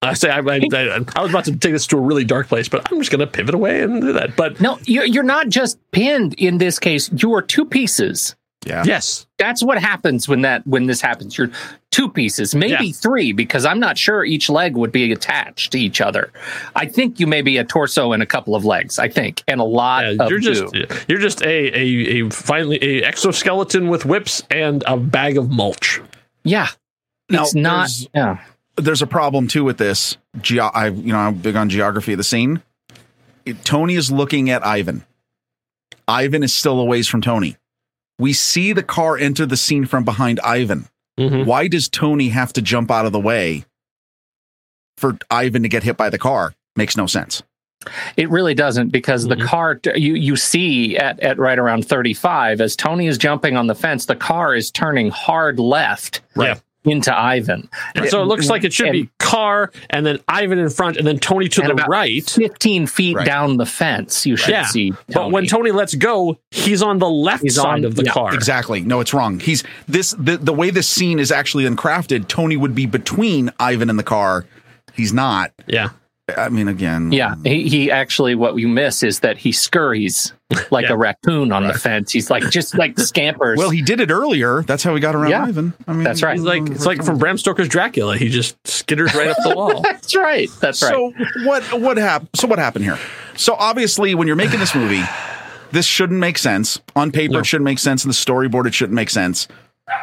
I 0.00 0.14
say 0.14 0.30
I, 0.30 0.38
I, 0.38 0.60
I, 0.72 1.04
I 1.16 1.22
was 1.22 1.30
about 1.30 1.44
to 1.46 1.56
take 1.56 1.72
this 1.72 1.86
to 1.88 1.98
a 1.98 2.00
really 2.00 2.24
dark 2.24 2.46
place, 2.46 2.68
but 2.68 2.90
I'm 2.90 2.98
just 2.98 3.10
going 3.10 3.18
to 3.18 3.26
pivot 3.26 3.54
away 3.54 3.82
and 3.82 4.00
do 4.00 4.12
that. 4.12 4.36
But 4.36 4.60
No, 4.60 4.78
you're, 4.84 5.04
you're 5.04 5.24
not 5.24 5.48
just 5.48 5.76
pinned 5.90 6.34
in 6.34 6.58
this 6.58 6.78
case. 6.78 7.10
You 7.12 7.34
are 7.34 7.42
two 7.42 7.64
pieces. 7.64 8.36
Yeah. 8.66 8.82
yes, 8.84 9.26
That's 9.38 9.62
what 9.62 9.78
happens 9.78 10.28
when 10.28 10.42
that 10.42 10.66
when 10.66 10.86
this 10.86 11.00
happens. 11.00 11.38
You're 11.38 11.50
two 11.90 12.08
pieces, 12.10 12.54
maybe 12.54 12.86
Yeah. 12.86 12.92
three, 12.92 13.32
because 13.32 13.64
I'm 13.64 13.78
not 13.80 13.96
sure 13.96 14.24
each 14.24 14.50
leg 14.50 14.76
would 14.76 14.92
be 14.92 15.10
attached 15.12 15.72
to 15.72 15.78
each 15.78 16.00
other. 16.00 16.30
I 16.76 16.86
think 16.86 17.18
you 17.20 17.26
may 17.26 17.40
be 17.42 17.56
a 17.58 17.64
torso 17.64 18.12
and 18.12 18.22
a 18.22 18.26
couple 18.26 18.54
of 18.54 18.64
legs. 18.64 18.98
I 18.98 19.08
think, 19.08 19.42
and 19.48 19.60
a 19.60 19.64
lot 19.64 20.04
Yeah, 20.04 20.24
of 20.24 20.30
you're 20.30 20.40
just 20.40 20.72
goo. 20.72 20.84
you're 21.08 21.18
just 21.20 21.40
a, 21.42 21.46
a 21.78 22.24
a 22.26 22.30
finally 22.30 22.78
a 22.82 23.04
exoskeleton 23.04 23.88
with 23.88 24.04
whips 24.04 24.42
and 24.50 24.82
a 24.86 24.96
bag 24.96 25.38
of 25.38 25.50
mulch. 25.50 26.00
yeah. 26.44 26.68
Now, 27.30 27.42
it's 27.44 27.54
not. 27.54 27.88
there's- 27.90 28.08
Yeah. 28.14 28.38
there's 28.76 29.02
a 29.02 29.06
problem 29.06 29.48
too 29.48 29.62
with 29.64 29.76
this. 29.78 30.16
Ge- 30.40 30.58
I, 30.58 30.86
you 30.88 31.12
know, 31.12 31.18
I'm 31.18 31.34
big 31.34 31.56
on 31.56 31.68
geography 31.68 32.12
of 32.14 32.18
the 32.18 32.24
scene. 32.24 32.62
It- 33.44 33.64
Tony 33.64 33.94
is 33.94 34.10
looking 34.10 34.48
at 34.50 34.64
Ivan. 34.66 35.04
Ivan 36.06 36.42
is 36.42 36.54
still 36.54 36.80
a 36.80 36.84
ways 36.84 37.06
from 37.06 37.20
Tony. 37.20 37.56
We 38.18 38.32
see 38.32 38.72
the 38.72 38.82
car 38.82 39.16
enter 39.16 39.46
the 39.46 39.56
scene 39.56 39.86
from 39.86 40.04
behind 40.04 40.40
Ivan. 40.40 40.88
Mhm. 41.18 41.44
Why 41.46 41.68
does 41.68 41.88
Tony 41.88 42.28
have 42.30 42.52
to 42.54 42.62
jump 42.62 42.90
out 42.90 43.06
of 43.06 43.12
the 43.12 43.20
way 43.20 43.64
for 44.96 45.16
Ivan 45.30 45.62
to 45.62 45.68
get 45.68 45.82
hit 45.84 45.96
by 45.96 46.10
the 46.10 46.18
car? 46.18 46.54
Makes 46.76 46.96
no 46.96 47.06
sense. 47.06 47.42
It 48.16 48.28
really 48.28 48.54
doesn't 48.54 48.90
because 48.90 49.24
the 49.28 49.36
Mhm. 49.36 49.46
car 49.46 49.80
you 49.94 50.14
you 50.14 50.34
see 50.36 50.96
at 50.96 51.20
at 51.20 51.38
right 51.38 51.58
around 51.58 51.86
35 51.88 52.60
as 52.60 52.74
Tony 52.74 53.06
is 53.06 53.16
jumping 53.18 53.56
on 53.56 53.68
the 53.68 53.74
fence, 53.74 54.06
the 54.06 54.16
car 54.16 54.54
is 54.54 54.70
turning 54.70 55.10
hard 55.10 55.60
left 55.60 56.20
Right. 56.34 56.60
Into 56.84 57.14
Ivan. 57.16 57.68
And 57.94 58.08
so 58.08 58.22
it 58.22 58.26
looks 58.26 58.48
like 58.48 58.64
it 58.64 58.72
should 58.72 58.92
be 58.92 59.10
car 59.18 59.70
and 59.90 60.06
then 60.06 60.20
Ivan 60.28 60.58
in 60.58 60.70
front 60.70 60.96
and 60.96 61.06
then 61.06 61.18
Tony 61.18 61.48
to 61.48 61.60
the 61.62 61.74
right. 61.88 62.24
15 62.28 62.86
feet 62.86 63.16
Right. 63.16 63.26
down 63.26 63.56
the 63.56 63.66
fence. 63.66 64.24
You 64.24 64.36
should 64.36 64.50
Yeah, 64.50 64.64
see. 64.66 64.92
But 65.12 65.30
when 65.32 65.46
Tony 65.46 65.70
lets 65.70 65.94
go, 65.94 66.38
he's 66.50 66.80
on 66.82 66.98
the 66.98 67.10
left 67.10 67.42
He's 67.42 67.56
side 67.56 67.66
on- 67.80 67.84
of 67.84 67.96
the 67.96 68.04
yeah, 68.04 68.12
car. 68.12 68.34
Exactly. 68.34 68.80
No, 68.80 69.00
it's 69.00 69.12
wrong. 69.12 69.38
He's 69.40 69.64
this 69.86 70.12
the, 70.18 70.36
the 70.38 70.52
way 70.52 70.70
this 70.70 70.88
scene 70.88 71.18
is 71.18 71.30
actually 71.32 71.64
uncrafted. 71.64 72.28
Tony 72.28 72.56
would 72.56 72.74
be 72.74 72.86
between 72.86 73.52
Ivan 73.60 73.90
and 73.90 73.98
the 73.98 74.02
car. 74.04 74.46
He's 74.94 75.12
not. 75.12 75.52
Yeah. 75.66 75.90
I 76.36 76.48
mean, 76.50 76.68
again. 76.68 77.10
Yeah, 77.12 77.36
he, 77.42 77.68
he 77.68 77.90
actually 77.90 78.34
what 78.34 78.54
we 78.54 78.66
miss 78.66 79.02
is 79.02 79.20
that 79.20 79.38
he 79.38 79.50
scurries 79.50 80.32
like 80.70 80.86
Yeah. 80.86 80.92
a 80.92 80.96
raccoon 80.96 81.52
on 81.52 81.66
the 81.66 81.74
fence. 81.74 82.12
He's 82.12 82.30
like 82.30 82.48
just 82.50 82.76
like 82.76 82.98
scampers. 82.98 83.58
Well, 83.58 83.70
he 83.70 83.82
did 83.82 84.00
it 84.00 84.10
earlier. 84.10 84.62
That's 84.62 84.82
how 84.82 84.94
he 84.94 85.00
got 85.00 85.14
around 85.14 85.30
Yeah. 85.30 85.44
Ivan. 85.44 85.72
I 85.86 85.92
mean, 85.92 86.04
That's 86.04 86.22
right. 86.22 86.34
He's 86.36 86.44
like 86.44 86.68
it's 86.68 86.86
like 86.86 87.02
from 87.04 87.18
Bram 87.18 87.38
Stoker's 87.38 87.68
Dracula. 87.68 88.16
He 88.16 88.28
just 88.28 88.60
skitters 88.64 89.14
right 89.14 89.28
up 89.28 89.36
the 89.42 89.54
wall. 89.54 89.80
that's 89.84 90.14
right. 90.16 90.48
That's 90.60 90.82
right. 90.82 90.92
So 90.92 91.12
what 91.44 91.62
what 91.80 91.96
happened? 91.96 92.30
So 92.34 92.46
what 92.48 92.58
happened 92.58 92.84
here? 92.84 92.98
So 93.36 93.54
obviously, 93.54 94.14
when 94.14 94.26
you're 94.26 94.36
making 94.36 94.60
this 94.60 94.74
movie, 94.74 95.02
this 95.72 95.86
shouldn't 95.86 96.18
make 96.18 96.38
sense 96.38 96.80
on 96.96 97.12
paper. 97.12 97.34
No. 97.34 97.38
It 97.40 97.46
shouldn't 97.46 97.64
make 97.64 97.78
sense 97.78 98.04
in 98.04 98.08
the 98.08 98.14
storyboard. 98.14 98.66
It 98.66 98.74
shouldn't 98.74 98.94
make 98.96 99.10
sense. 99.10 99.48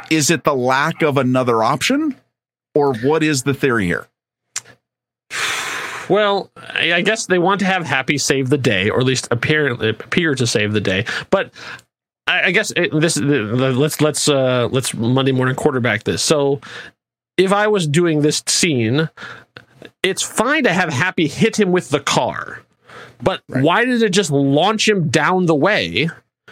Is 0.09 0.29
it 0.31 0.43
the 0.43 0.55
lack 0.55 1.01
of 1.03 1.17
another 1.17 1.63
option, 1.63 2.15
or 2.73 2.95
what 2.99 3.21
is 3.23 3.43
the 3.43 3.53
theory 3.53 3.85
here? 3.85 4.07
Well, 6.09 6.51
I 6.57 7.01
guess 7.01 7.25
they 7.25 7.39
want 7.39 7.59
to 7.59 7.65
have 7.65 7.85
Happy 7.85 8.17
save 8.17 8.49
the 8.49 8.57
day, 8.57 8.89
or 8.89 8.99
at 8.99 9.05
least 9.05 9.27
appear 9.31 9.67
appear 9.67 10.35
to 10.35 10.47
save 10.47 10.73
the 10.73 10.81
day. 10.81 11.05
But 11.29 11.51
I, 12.27 12.43
I 12.43 12.51
guess 12.51 12.71
it, 12.75 12.91
this 12.91 13.17
let's 13.17 14.01
let's 14.01 14.29
uh, 14.29 14.69
let's 14.71 14.93
Monday 14.93 15.31
morning 15.31 15.55
quarterback 15.55 16.03
this. 16.03 16.21
So 16.21 16.61
if 17.37 17.51
I 17.51 17.67
was 17.67 17.87
doing 17.87 18.21
this 18.21 18.43
scene, 18.47 19.09
it's 20.03 20.21
fine 20.21 20.63
to 20.63 20.73
have 20.73 20.89
Happy 20.89 21.27
hit 21.27 21.59
him 21.59 21.71
with 21.71 21.89
the 21.89 21.99
car, 21.99 22.61
but 23.21 23.41
why 23.47 23.85
did 23.85 24.01
it 24.01 24.09
just 24.09 24.31
launch 24.31 24.87
him 24.87 25.09
down 25.09 25.45
the 25.45 25.55
way? 25.55 26.09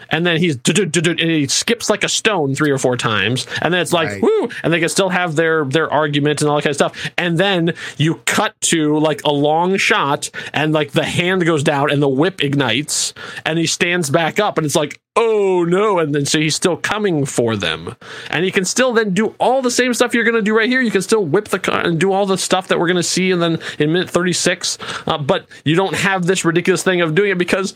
And 0.10 0.26
then 0.26 0.38
he's 0.38 0.58
and 0.66 1.20
he 1.20 1.48
skips 1.48 1.90
like 1.90 2.04
a 2.04 2.10
stone 2.10 2.56
three 2.56 2.72
or 2.72 2.78
four 2.78 2.98
times, 2.98 3.48
and 3.62 3.74
then 3.74 3.82
it's 3.82 3.94
like 3.94 4.10
Right. 4.10 4.22
woo, 4.22 4.50
and 4.64 4.74
they 4.74 4.80
can 4.80 4.90
still 4.90 5.10
have 5.10 5.36
their 5.36 5.66
their 5.66 5.92
argument 5.92 6.42
and 6.42 6.50
all 6.50 6.58
that 6.58 6.64
kind 6.64 6.72
of 6.72 6.76
stuff. 6.76 7.12
And 7.18 7.38
then 7.38 7.74
you 7.98 8.16
cut 8.26 8.54
to 8.62 8.98
like 9.00 9.24
a 9.24 9.32
long 9.32 9.78
shot, 9.78 10.30
and 10.54 10.74
like 10.74 10.92
the 10.92 11.06
hand 11.06 11.46
goes 11.46 11.64
down, 11.64 11.92
and 11.92 12.02
the 12.02 12.10
whip 12.10 12.44
ignites, 12.44 13.14
and 13.46 13.58
he 13.58 13.66
stands 13.66 14.10
back 14.10 14.40
up, 14.40 14.58
and 14.58 14.66
it's 14.66 14.76
like 14.76 15.00
oh 15.16 15.64
no, 15.64 16.00
and 16.00 16.16
then 16.16 16.26
so 16.26 16.40
he's 16.40 16.56
still 16.56 16.76
coming 16.76 17.24
for 17.24 17.56
them, 17.56 17.96
and 18.32 18.44
he 18.44 18.52
can 18.52 18.66
still 18.66 18.94
then 18.94 19.14
do 19.14 19.36
all 19.40 19.62
the 19.62 19.70
same 19.70 19.94
stuff 19.94 20.14
you're 20.14 20.24
going 20.24 20.34
to 20.36 20.42
do 20.42 20.58
right 20.58 20.68
here. 20.68 20.82
You 20.82 20.90
can 20.90 21.04
still 21.04 21.24
whip 21.24 21.50
the 21.50 21.60
car 21.60 21.82
and 21.82 22.00
do 22.00 22.12
all 22.12 22.26
the 22.26 22.38
stuff 22.38 22.68
that 22.70 22.80
we're 22.80 22.88
going 22.88 22.98
to 22.98 23.04
see, 23.04 23.30
and 23.32 23.42
then 23.42 23.60
in 23.78 23.94
minute 23.94 24.10
thirty 24.10 24.34
six, 24.34 24.78
uh, 25.06 25.18
but 25.20 25.46
you 25.66 25.76
don't 25.76 25.96
have 25.96 26.26
this 26.26 26.44
ridiculous 26.44 26.82
thing 26.84 27.02
of 27.02 27.14
doing 27.14 27.32
it 27.32 27.38
because 27.38 27.76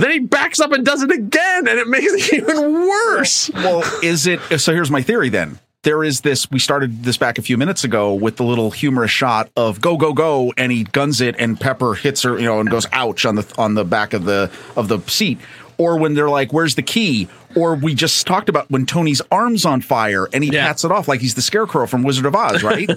Then 0.00 0.10
he 0.10 0.18
backs 0.20 0.60
up 0.60 0.72
and 0.72 0.84
does 0.84 1.02
it 1.02 1.10
again, 1.10 1.68
and 1.68 1.78
it 1.78 1.86
makes 1.86 2.12
it 2.12 2.34
even 2.42 2.72
worse. 2.72 3.50
Well, 3.52 3.84
is 4.02 4.26
it? 4.26 4.40
So 4.58 4.72
here's 4.72 4.90
my 4.90 5.02
theory 5.02 5.28
then. 5.28 5.58
There 5.82 6.04
is 6.04 6.20
this. 6.20 6.50
We 6.50 6.58
started 6.58 7.04
this 7.04 7.16
back 7.16 7.38
a 7.38 7.42
few 7.42 7.56
minutes 7.56 7.84
ago 7.84 8.12
with 8.12 8.36
the 8.36 8.42
little 8.42 8.70
humorous 8.70 9.10
shot 9.10 9.50
of 9.56 9.80
go 9.80 9.96
go 9.96 10.12
go, 10.12 10.52
and 10.58 10.70
he 10.70 10.84
guns 10.84 11.22
it, 11.22 11.36
and 11.38 11.58
Pepper 11.58 11.94
hits 11.94 12.22
her, 12.22 12.38
you 12.38 12.44
know, 12.44 12.60
and 12.60 12.70
goes 12.70 12.86
ouch 12.92 13.24
on 13.24 13.36
the 13.36 13.54
on 13.56 13.74
the 13.74 13.84
back 13.84 14.12
of 14.12 14.24
the 14.24 14.50
of 14.76 14.88
the 14.88 15.00
seat. 15.06 15.38
Or 15.80 15.96
when 15.98 16.12
they're 16.14 16.28
like, 16.28 16.52
"Where's 16.52 16.74
the 16.74 16.82
key?" 16.82 17.26
Or 17.56 17.74
we 17.74 17.94
just 17.94 18.26
talked 18.26 18.48
about 18.50 18.70
when 18.70 18.84
Tony's 18.84 19.22
arms 19.32 19.64
on 19.64 19.80
fire 19.80 20.28
and 20.32 20.44
he 20.44 20.50
Yeah. 20.52 20.66
pats 20.66 20.84
it 20.84 20.92
off 20.92 21.08
like 21.08 21.20
he's 21.22 21.34
the 21.34 21.40
Scarecrow 21.42 21.86
from 21.86 22.02
Wizard 22.02 22.26
of 22.26 22.34
Oz, 22.36 22.62
right? 22.62 22.90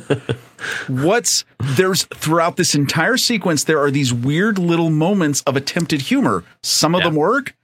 What's 0.87 1.45
there's 1.59 2.03
throughout 2.13 2.57
this 2.57 2.75
entire 2.75 3.17
sequence, 3.17 3.63
there 3.63 3.79
are 3.79 3.89
these 3.91 4.13
weird 4.13 4.59
little 4.59 4.89
moments 4.89 5.41
of 5.41 5.55
attempted 5.55 6.01
humor. 6.01 6.43
Some 6.61 6.93
of 6.93 6.99
Yeah. 7.01 7.07
them 7.07 7.15
work, 7.15 7.55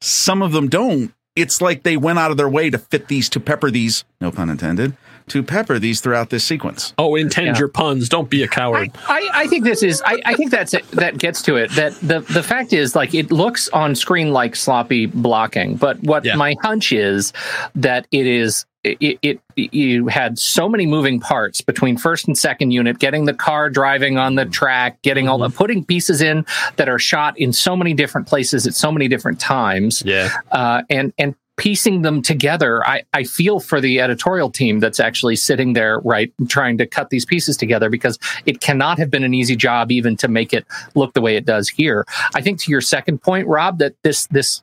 some 0.00 0.42
of 0.42 0.52
them 0.52 0.68
don't. 0.68 1.12
It's 1.34 1.60
like 1.60 1.82
they 1.82 1.96
went 1.96 2.18
out 2.18 2.30
of 2.30 2.36
their 2.36 2.48
way 2.48 2.70
to 2.70 2.78
fit 2.78 3.08
these, 3.08 3.28
to 3.30 3.40
pepper 3.40 3.70
these, 3.70 4.04
no 4.20 4.30
pun 4.30 4.48
intended, 4.50 4.94
to 5.28 5.42
pepper 5.42 5.78
these 5.78 6.00
throughout 6.00 6.30
this 6.30 6.44
sequence. 6.44 6.94
Oh, 6.98 7.14
intend 7.16 7.46
Yeah. 7.48 7.58
your 7.58 7.68
puns. 7.68 8.08
Don't 8.08 8.30
be 8.30 8.42
a 8.42 8.48
coward. 8.48 8.90
I, 9.08 9.28
I 9.34 9.46
think 9.48 9.64
this 9.64 9.82
is 9.82 10.02
I, 10.06 10.20
I 10.24 10.34
think 10.34 10.50
that's 10.50 10.74
it, 10.74 10.88
that 10.92 11.18
gets 11.18 11.42
to 11.42 11.56
it 11.56 11.70
that 11.72 11.94
the 12.00 12.20
the 12.20 12.42
fact 12.42 12.72
is 12.72 12.94
like 12.94 13.14
it 13.14 13.30
looks 13.30 13.68
on 13.70 13.94
screen 13.94 14.32
like 14.32 14.54
sloppy 14.56 15.06
blocking 15.06 15.76
but 15.76 16.00
what 16.02 16.24
Yeah. 16.24 16.36
my 16.36 16.54
hunch 16.62 16.92
is 16.92 17.32
that 17.74 18.06
it 18.12 18.26
is 18.26 18.64
it, 18.84 19.18
it 19.22 19.40
you 19.56 20.06
had 20.06 20.38
so 20.38 20.68
many 20.68 20.86
moving 20.86 21.18
parts 21.18 21.60
between 21.60 21.96
first 21.96 22.28
and 22.28 22.38
second 22.38 22.70
unit 22.70 23.00
getting 23.00 23.24
the 23.24 23.34
car 23.34 23.68
driving 23.68 24.16
on 24.18 24.36
the 24.36 24.44
track 24.44 25.02
getting 25.02 25.28
all 25.28 25.38
the 25.38 25.50
putting 25.50 25.84
pieces 25.84 26.20
in 26.22 26.46
that 26.76 26.88
are 26.88 26.98
shot 26.98 27.36
in 27.36 27.52
so 27.52 27.74
many 27.76 27.94
different 27.94 28.28
places 28.28 28.64
at 28.66 28.74
so 28.74 28.92
many 28.92 29.08
different 29.08 29.40
times 29.40 30.02
yeah. 30.06 30.30
uh, 30.52 30.82
and 30.88 31.12
and 31.18 31.34
piecing 31.56 32.02
them 32.02 32.22
together 32.22 32.86
I, 32.86 33.02
I 33.12 33.24
feel 33.24 33.60
for 33.60 33.80
the 33.80 34.00
editorial 34.00 34.50
team 34.50 34.80
that's 34.80 35.00
actually 35.00 35.36
sitting 35.36 35.72
there 35.72 36.00
right 36.00 36.32
trying 36.48 36.78
to 36.78 36.86
cut 36.86 37.10
these 37.10 37.24
pieces 37.24 37.56
together 37.56 37.90
because 37.90 38.18
it 38.44 38.60
cannot 38.60 38.98
have 38.98 39.10
been 39.10 39.24
an 39.24 39.34
easy 39.34 39.56
job 39.56 39.90
even 39.90 40.16
to 40.18 40.28
make 40.28 40.52
it 40.52 40.66
look 40.94 41.14
the 41.14 41.20
way 41.20 41.36
it 41.36 41.44
does 41.44 41.68
here. 41.68 42.04
I 42.34 42.40
think 42.40 42.60
to 42.62 42.70
your 42.70 42.80
second 42.80 43.22
point 43.22 43.46
rob 43.46 43.78
that 43.78 43.94
this 44.02 44.26
this 44.26 44.62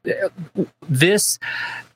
this 0.90 1.40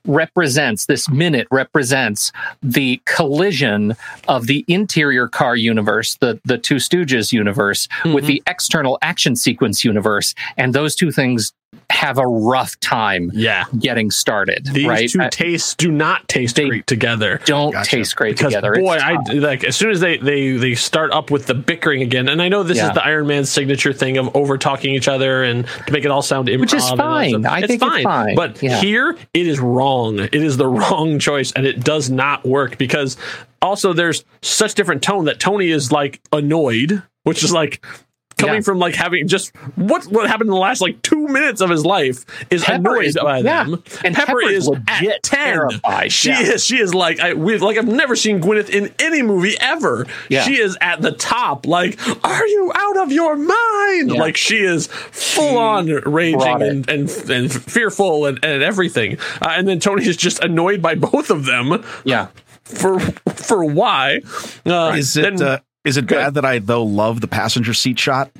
represents 0.06 0.86
this 0.86 1.08
minute 1.08 1.46
represents 1.50 2.32
the 2.62 3.00
collision 3.04 3.94
of 4.26 4.46
the 4.46 4.64
interior 4.66 5.28
car 5.28 5.54
universe 5.54 6.16
the 6.16 6.40
the 6.46 6.56
two 6.56 6.76
stooges 6.76 7.30
universe 7.30 7.88
with 8.04 8.14
mm-hmm. 8.14 8.26
the 8.26 8.42
external 8.46 8.98
action 9.02 9.36
sequence 9.36 9.84
universe 9.84 10.34
and 10.56 10.74
those 10.74 10.94
two 10.94 11.12
things 11.12 11.52
have 11.90 12.16
a 12.18 12.26
rough 12.26 12.78
time 12.80 13.30
Yeah. 13.34 13.64
getting 13.78 14.10
started 14.10 14.66
These 14.72 14.86
right 14.86 15.08
two 15.10 15.20
Uh, 15.20 15.28
tastes 15.30 15.74
do 15.74 15.90
not 15.90 16.26
taste 16.28 16.56
they 16.56 16.68
great 16.68 16.86
together. 16.86 17.40
don't 17.44 17.72
Gotcha. 17.72 17.90
taste 17.90 18.16
great 18.16 18.36
Because 18.36 18.52
together 18.54 18.74
boy, 18.76 18.96
I 18.96 19.16
like 19.34 19.64
as 19.64 19.76
soon 19.76 19.90
as 19.90 20.00
they 20.00 20.16
they 20.18 20.52
they 20.52 20.74
start 20.74 21.12
up 21.12 21.30
with 21.30 21.46
the 21.46 21.54
bickering 21.54 22.00
again, 22.02 22.28
and 22.28 22.40
I 22.40 22.48
know 22.48 22.62
this 22.62 22.78
Yeah. 22.78 22.88
is 22.88 22.94
the 22.94 23.04
Iron 23.04 23.26
Man 23.26 23.44
signature 23.44 23.92
thing 23.92 24.16
of 24.16 24.34
over 24.34 24.56
talking 24.56 24.94
each 24.94 25.08
other 25.08 25.42
and 25.42 25.66
to 25.86 25.92
make 25.92 26.04
it 26.04 26.10
all 26.10 26.22
sound 26.22 26.48
improv, 26.48 26.60
Which 26.60 26.74
is 26.74 26.88
and 26.90 27.00
all 27.00 27.06
that 27.08 27.12
fine. 27.30 27.30
stuff. 27.42 27.52
I 27.52 27.66
think 27.66 27.82
it's 27.82 28.02
fine. 28.02 28.34
But 28.34 28.62
Yeah. 28.62 28.80
here, 28.80 29.16
it 29.34 29.46
is 29.46 29.58
wrong. 29.60 30.20
It 30.20 30.34
is 30.36 30.56
the 30.56 30.68
wrong 30.78 31.18
choice, 31.18 31.52
and 31.52 31.66
it 31.66 31.82
does 31.84 32.08
not 32.08 32.46
work 32.46 32.78
because 32.78 33.16
also 33.60 33.92
there's 33.92 34.24
such 34.40 34.74
different 34.74 35.02
tone 35.02 35.24
that 35.26 35.40
Tony 35.40 35.68
is 35.70 35.90
like 35.92 36.20
annoyed, 36.32 37.02
which 37.24 37.42
is 37.42 37.52
like. 37.52 37.84
Coming 38.38 38.54
Yeah. 38.56 38.60
from 38.62 38.78
like 38.78 38.94
having 38.94 39.28
just 39.28 39.54
what 39.74 40.04
what 40.06 40.28
happened 40.28 40.48
in 40.48 40.52
the 40.54 40.60
last 40.60 40.80
like 40.80 41.02
two 41.02 41.26
minutes 41.28 41.60
of 41.60 41.70
his 41.70 41.84
life 41.84 42.24
is 42.50 42.64
Pepper 42.64 42.76
annoyed 42.94 43.04
is- 43.06 43.18
by 43.20 43.38
yeah. 43.38 43.64
them, 43.64 43.82
And 44.04 44.14
Pepper 44.14 44.26
Pepper's 44.40 44.52
is 44.52 44.68
legit 44.68 45.08
at 45.10 45.22
ten. 45.22 45.54
terrified. 45.54 46.12
She 46.12 46.28
Yeah. 46.30 46.40
is. 46.42 46.64
She 46.64 46.78
is 46.78 46.94
like 46.94 47.20
I 47.20 47.34
we 47.34 47.58
like 47.58 47.76
I've 47.78 47.86
never 47.88 48.14
seen 48.16 48.40
Gwyneth 48.40 48.70
in 48.70 48.92
any 49.00 49.22
movie 49.22 49.56
ever. 49.60 50.06
She 50.30 50.58
is 50.58 50.78
at 50.80 51.02
the 51.02 51.12
top. 51.12 51.66
Like, 51.66 51.98
are 52.24 52.46
you 52.46 52.72
out 52.74 52.96
of 52.98 53.10
your 53.12 53.36
mind? 53.36 54.12
Like 54.12 54.36
she 54.36 54.58
is 54.58 54.86
full 54.86 55.58
on 55.58 55.86
raging 55.86 56.62
and, 56.62 56.88
and 56.88 57.10
and 57.30 57.52
fearful 57.52 58.26
and, 58.26 58.38
and 58.44 58.62
everything. 58.62 59.18
Uh, 59.42 59.48
and 59.50 59.66
then 59.66 59.80
Tony 59.80 60.06
is 60.06 60.16
just 60.16 60.42
annoyed 60.44 60.80
by 60.80 60.94
both 60.94 61.30
of 61.30 61.44
them 61.44 61.82
yeah 62.04 62.28
for 62.64 63.00
for 63.34 63.64
why. 63.64 64.20
Uh, 64.64 64.94
Is 64.96 65.16
it 65.16 65.22
then- 65.36 65.42
uh, 65.42 65.58
is 65.84 65.96
it 65.96 66.06
Good. 66.06 66.16
bad 66.16 66.34
that 66.34 66.44
I 66.44 66.58
though 66.58 66.82
love 66.84 67.20
the 67.20 67.28
passenger 67.28 67.74
seat 67.74 67.98
shot? 67.98 68.30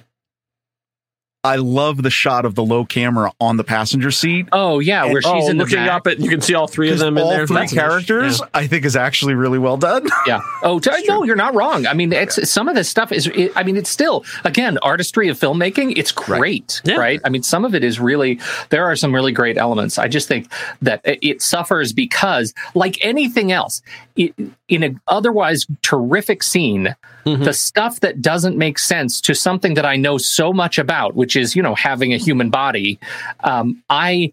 I 1.44 1.54
love 1.54 2.02
the 2.02 2.10
shot 2.10 2.44
of 2.44 2.56
the 2.56 2.64
low 2.64 2.84
camera 2.84 3.30
on 3.40 3.56
the 3.56 3.64
passenger 3.64 4.10
seat. 4.10 4.48
oh 4.50 4.80
yeah 4.80 5.04
where 5.04 5.22
she's 5.22 5.30
oh, 5.32 5.48
in 5.48 5.56
looking 5.56 5.76
back. 5.76 5.90
up 5.92 6.06
at 6.08 6.18
you 6.18 6.28
can 6.28 6.40
see 6.40 6.52
all 6.54 6.66
three 6.66 6.90
of 6.90 6.98
them 6.98 7.16
in 7.16 7.22
all 7.22 7.30
there. 7.30 7.46
three 7.46 7.54
That's 7.58 7.72
characters, 7.72 8.40
Yeah. 8.40 8.46
I 8.52 8.66
think, 8.66 8.84
is 8.84 8.96
actually 8.96 9.34
really 9.34 9.58
well 9.58 9.76
done. 9.76 10.06
Yeah. 10.26 10.40
Oh, 10.62 10.78
t- 10.80 10.90
no, 11.06 11.22
you're 11.22 11.36
not 11.36 11.54
wrong. 11.54 11.86
I 11.86 11.94
mean, 11.94 12.12
it's 12.12 12.50
some 12.50 12.68
of 12.68 12.74
this 12.74 12.86
stuff 12.90 13.12
is. 13.12 13.28
It, 13.28 13.52
I 13.56 13.62
mean, 13.62 13.76
it's 13.78 13.88
still 13.88 14.24
again 14.44 14.76
artistry 14.78 15.28
of 15.28 15.38
filmmaking. 15.38 15.94
It's 15.96 16.12
great, 16.12 16.82
Yeah. 16.84 16.96
right? 16.96 17.20
I 17.24 17.30
mean, 17.30 17.42
some 17.44 17.64
of 17.64 17.74
it 17.74 17.82
is 17.84 17.98
really. 17.98 18.40
There 18.68 18.84
are 18.84 18.94
some 18.96 19.14
really 19.14 19.32
great 19.32 19.56
elements. 19.56 19.96
I 19.96 20.08
just 20.08 20.28
think 20.28 20.50
that 20.82 21.00
it, 21.04 21.18
it 21.22 21.40
suffers 21.40 21.94
because, 21.94 22.52
like 22.74 22.98
anything 23.02 23.50
else, 23.52 23.80
it, 24.16 24.34
in 24.68 24.82
an 24.82 25.00
otherwise 25.08 25.66
terrific 25.82 26.42
scene, 26.42 26.94
the 27.24 27.52
stuff 27.52 28.00
that 28.00 28.22
doesn't 28.22 28.56
make 28.56 28.78
sense 28.78 29.20
to 29.22 29.34
something 29.34 29.74
that 29.74 29.84
I 29.84 29.96
know 29.96 30.18
so 30.18 30.52
much 30.52 30.78
about, 30.78 31.14
which 31.14 31.36
is 31.36 31.54
you 31.54 31.62
know 31.62 31.74
having 31.74 32.12
a 32.14 32.16
human 32.16 32.50
body, 32.50 32.98
um, 33.40 33.82
I. 33.88 34.32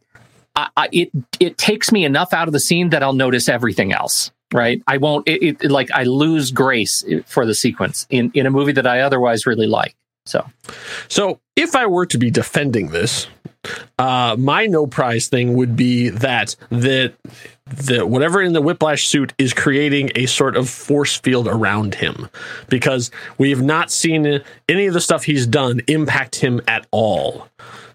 I, 0.58 0.70
I, 0.77 0.89
it 0.94 1.10
it 1.42 1.58
takes 1.58 1.92
me 1.92 2.06
enough 2.06 2.32
out 2.32 2.48
of 2.48 2.54
the 2.54 2.62
scene 2.62 2.92
that 2.92 3.04
I'll 3.04 3.12
notice 3.12 3.50
everything 3.50 3.92
else. 3.92 4.32
Right? 4.54 4.82
I 4.88 4.96
won't. 4.98 5.27
It, 5.27 5.62
it 5.62 5.70
like 5.70 5.92
I 5.92 6.04
lose 6.04 6.51
grace 6.51 7.04
for 7.25 7.46
the 7.46 7.54
sequence 7.54 8.08
in 8.10 8.32
in 8.34 8.46
a 8.46 8.51
movie 8.51 8.72
that 8.72 8.88
I 8.88 9.01
otherwise 9.01 9.46
really 9.46 9.68
like. 9.68 9.98
So 10.25 10.50
So 11.10 11.42
if 11.58 11.75
I 11.75 11.88
were 11.88 12.06
to 12.06 12.18
be 12.18 12.32
defending 12.32 12.88
this, 12.89 13.27
uh, 14.00 14.36
my 14.39 14.65
no 14.65 14.88
prize 14.88 15.27
thing 15.27 15.56
would 15.56 15.75
be 15.75 16.10
that 16.10 16.56
that 16.70 17.13
the 17.65 18.05
whatever 18.05 18.41
in 18.41 18.53
the 18.53 18.62
whiplash 18.62 19.07
suit 19.07 19.34
is 19.39 19.53
creating 19.53 20.12
a 20.15 20.27
sort 20.27 20.55
of 20.55 20.69
force 20.69 21.17
field 21.17 21.48
around 21.48 21.95
him 21.95 22.29
because 22.69 23.10
we 23.39 23.50
have 23.50 23.62
not 23.62 23.91
seen 23.91 24.41
any 24.69 24.86
of 24.86 24.93
the 24.93 25.01
stuff 25.01 25.24
he's 25.24 25.48
done 25.48 25.81
impact 25.88 26.36
him 26.36 26.62
at 26.67 26.86
all. 26.91 27.48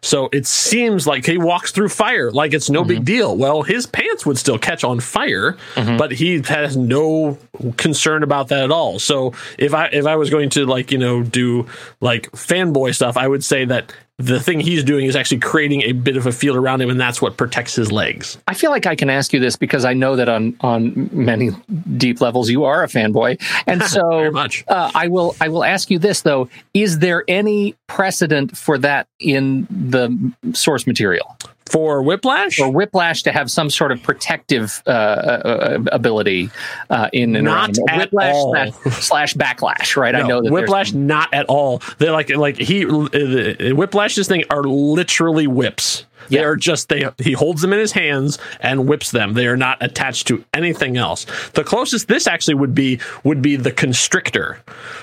So 0.02 0.28
it 0.32 0.46
seems 0.46 1.06
like 1.06 1.26
he 1.26 1.38
walks 1.38 1.72
through 1.72 1.90
fire 1.90 2.30
like 2.32 2.52
it's 2.52 2.70
no 2.70 2.82
big 2.82 2.98
mm-hmm. 2.98 3.04
deal. 3.04 3.36
Well, 3.36 3.62
his 3.62 3.86
pants 3.86 4.24
would 4.26 4.38
still 4.38 4.58
catch 4.58 4.82
on 4.82 4.98
fire, 4.98 5.56
mm-hmm. 5.74 5.98
but 5.98 6.10
he 6.10 6.40
has 6.48 6.76
no 6.76 7.38
concern 7.76 8.22
about 8.22 8.48
that 8.48 8.64
at 8.64 8.70
all. 8.72 8.98
So 8.98 9.34
if 9.58 9.74
I 9.74 9.86
if 9.86 10.06
I 10.06 10.16
was 10.16 10.30
going 10.30 10.50
to 10.50 10.66
like, 10.66 10.90
you 10.90 10.98
know, 10.98 11.22
do 11.22 11.66
like 12.00 12.30
fanboy 12.32 12.94
stuff, 12.94 13.16
I 13.16 13.28
would 13.28 13.44
say 13.44 13.66
that 13.66 13.94
the 14.20 14.38
thing 14.38 14.60
he's 14.60 14.84
doing 14.84 15.06
is 15.06 15.16
actually 15.16 15.40
creating 15.40 15.82
a 15.82 15.92
bit 15.92 16.16
of 16.16 16.26
a 16.26 16.32
field 16.32 16.56
around 16.56 16.82
him 16.82 16.90
and 16.90 17.00
that's 17.00 17.22
what 17.22 17.36
protects 17.36 17.74
his 17.74 17.90
legs. 17.90 18.38
I 18.46 18.54
feel 18.54 18.70
like 18.70 18.86
I 18.86 18.94
can 18.94 19.08
ask 19.08 19.32
you 19.32 19.40
this 19.40 19.56
because 19.56 19.84
I 19.84 19.94
know 19.94 20.14
that 20.16 20.28
on 20.28 20.56
on 20.60 21.08
many 21.12 21.50
deep 21.96 22.20
levels 22.20 22.50
you 22.50 22.64
are 22.64 22.82
a 22.82 22.86
fanboy, 22.86 23.40
and 23.66 23.82
so. 23.84 24.30
Uh, 24.68 24.90
I 24.94 25.08
will 25.08 25.34
I 25.40 25.48
will 25.48 25.64
ask 25.64 25.90
you 25.90 25.98
this 25.98 26.22
though: 26.22 26.48
Is 26.74 26.98
there 26.98 27.24
any 27.28 27.74
precedent 27.86 28.56
for 28.56 28.76
that 28.78 29.08
in 29.18 29.66
the 29.70 30.32
source 30.52 30.86
material? 30.86 31.36
For 31.70 32.02
Whiplash? 32.02 32.58
or 32.58 32.70
Whiplash 32.70 33.22
to 33.22 33.32
have 33.32 33.50
some 33.50 33.70
sort 33.70 33.92
of 33.92 34.02
protective 34.02 34.82
uh, 34.86 34.90
uh, 34.90 35.78
ability 35.92 36.50
uh, 36.90 37.08
in 37.12 37.36
and 37.36 37.44
Not 37.44 37.78
around 37.78 37.88
at 37.88 37.98
Whiplash 38.12 38.34
all. 38.34 38.52
slash, 38.52 38.72
slash 38.94 39.34
backlash, 39.34 39.96
right? 39.96 40.14
I 40.14 40.22
know 40.26 40.42
that 40.42 40.50
Whiplash 40.50 40.92
not 40.92 41.32
at 41.32 41.46
all. 41.46 41.80
They're 41.98 42.12
like 42.12 42.30
like 42.30 42.56
he 42.56 42.84
uh, 42.84 43.74
Whiplash's 43.74 44.28
thing 44.28 44.44
are 44.50 44.64
literally 44.64 45.46
whips. 45.46 46.06
They 46.28 46.36
Yeah. 46.36 46.44
are 46.44 46.56
just 46.56 46.88
they 46.88 47.06
he 47.18 47.32
holds 47.32 47.62
them 47.62 47.72
in 47.72 47.78
his 47.78 47.92
hands 47.92 48.38
and 48.60 48.86
whips 48.88 49.10
them. 49.10 49.34
They 49.34 49.46
are 49.46 49.56
not 49.56 49.78
attached 49.80 50.26
to 50.28 50.44
anything 50.54 50.96
else. 50.96 51.26
The 51.54 51.64
closest 51.64 52.08
this 52.08 52.26
actually 52.26 52.54
would 52.54 52.74
be 52.74 52.98
would 53.24 53.42
be 53.42 53.56
the 53.56 53.72
constrictor. 53.72 54.58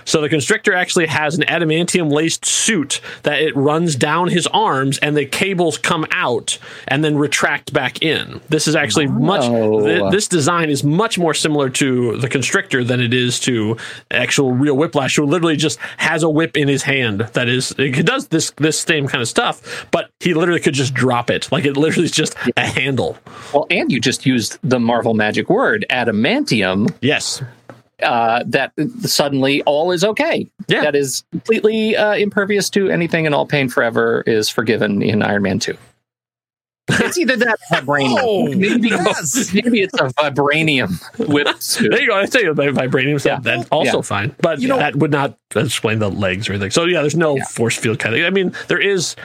So 0.05 0.21
the 0.21 0.29
constrictor 0.29 0.73
actually 0.73 1.07
has 1.07 1.35
an 1.37 1.43
adamantium 1.43 2.11
laced 2.11 2.45
suit 2.45 3.01
that 3.23 3.41
it 3.41 3.55
runs 3.55 3.95
down 3.95 4.29
his 4.29 4.47
arms 4.47 4.97
and 4.99 5.15
the 5.17 5.25
cables 5.25 5.77
come 5.77 6.05
out 6.11 6.57
and 6.87 7.03
then 7.03 7.17
retract 7.17 7.73
back 7.73 8.01
in. 8.01 8.41
This 8.49 8.67
is 8.67 8.75
actually 8.75 9.07
much 9.07 9.43
Oh. 9.43 9.85
th- 9.85 10.11
this 10.11 10.27
design 10.27 10.69
is 10.69 10.83
much 10.83 11.17
more 11.17 11.33
similar 11.33 11.69
to 11.71 12.17
the 12.17 12.27
constrictor 12.29 12.83
than 12.83 12.99
it 13.01 13.13
is 13.13 13.39
to 13.41 13.77
actual 14.11 14.51
real 14.53 14.75
whiplash 14.75 15.15
who 15.15 15.25
literally 15.25 15.55
just 15.55 15.79
has 15.97 16.23
a 16.23 16.29
whip 16.29 16.57
in 16.57 16.67
his 16.67 16.83
hand 16.83 17.21
that 17.33 17.47
is 17.47 17.73
it 17.77 18.05
does 18.05 18.27
this 18.27 18.51
this 18.57 18.79
same 18.79 19.07
kind 19.07 19.21
of 19.21 19.27
stuff 19.27 19.85
but 19.91 20.09
he 20.19 20.33
literally 20.33 20.59
could 20.59 20.73
just 20.73 20.93
drop 21.07 21.29
it 21.29 21.49
like 21.53 21.63
it 21.63 21.77
literally 21.77 22.03
is 22.03 22.11
just 22.11 22.35
a 22.57 22.65
handle 22.67 23.17
well, 23.53 23.65
and 23.69 23.89
you 23.93 23.99
just 24.01 24.25
used 24.25 24.57
the 24.61 24.77
Marvel 24.77 25.13
magic 25.13 25.49
word 25.49 25.85
adamantium. 25.89 26.93
yes 27.01 27.41
Uh, 28.03 28.43
that 28.45 28.71
suddenly 29.01 29.63
all 29.63 29.91
is 29.91 30.03
okay. 30.03 30.45
Yeah. 30.67 30.81
That 30.83 30.95
is 30.95 31.23
completely 31.31 31.95
uh, 31.95 32.13
impervious 32.13 32.69
to 32.71 32.89
anything, 32.91 33.25
and 33.25 33.33
all 33.33 33.47
pain 33.47 33.69
forever 33.69 34.21
is 34.27 34.49
forgiven 34.49 35.01
in 35.01 35.23
Iron 35.23 35.41
Man 35.41 35.57
Two. 35.57 35.75
It's 36.89 37.17
either 37.17 37.35
that 37.37 37.57
or 37.71 37.77
vibranium. 37.77 38.17
Oh, 38.21 38.47
maybe, 38.53 38.89
yes. 38.89 39.51
maybe 39.53 39.81
it's 39.81 39.93
a 39.95 40.09
vibranium 40.13 40.91
whip 41.27 41.47
suit. 41.59 41.89
There 41.91 42.01
you 42.01 42.07
go. 42.09 42.19
I 42.19 42.25
tell 42.27 42.43
you, 42.43 42.53
the 42.53 42.63
vibranium 42.63 43.19
stuff. 43.19 43.41
Yeah. 43.43 43.57
That's 43.57 43.69
also 43.69 43.97
Yeah. 43.97 44.01
fine, 44.03 44.35
but 44.41 44.61
You 44.61 44.67
know- 44.67 44.77
that 44.77 44.95
would 44.97 45.11
not 45.11 45.35
explain 45.55 45.97
the 45.99 46.09
legs 46.11 46.47
or 46.49 46.53
anything. 46.53 46.71
So 46.71 46.85
yeah, 46.85 47.01
there's 47.01 47.15
no 47.15 47.35
Yeah. 47.37 47.45
force 47.45 47.75
field 47.75 47.97
kind 47.99 48.15
of. 48.15 48.21
I 48.25 48.29
mean, 48.29 48.53
there 48.67 48.79
is 48.79 49.15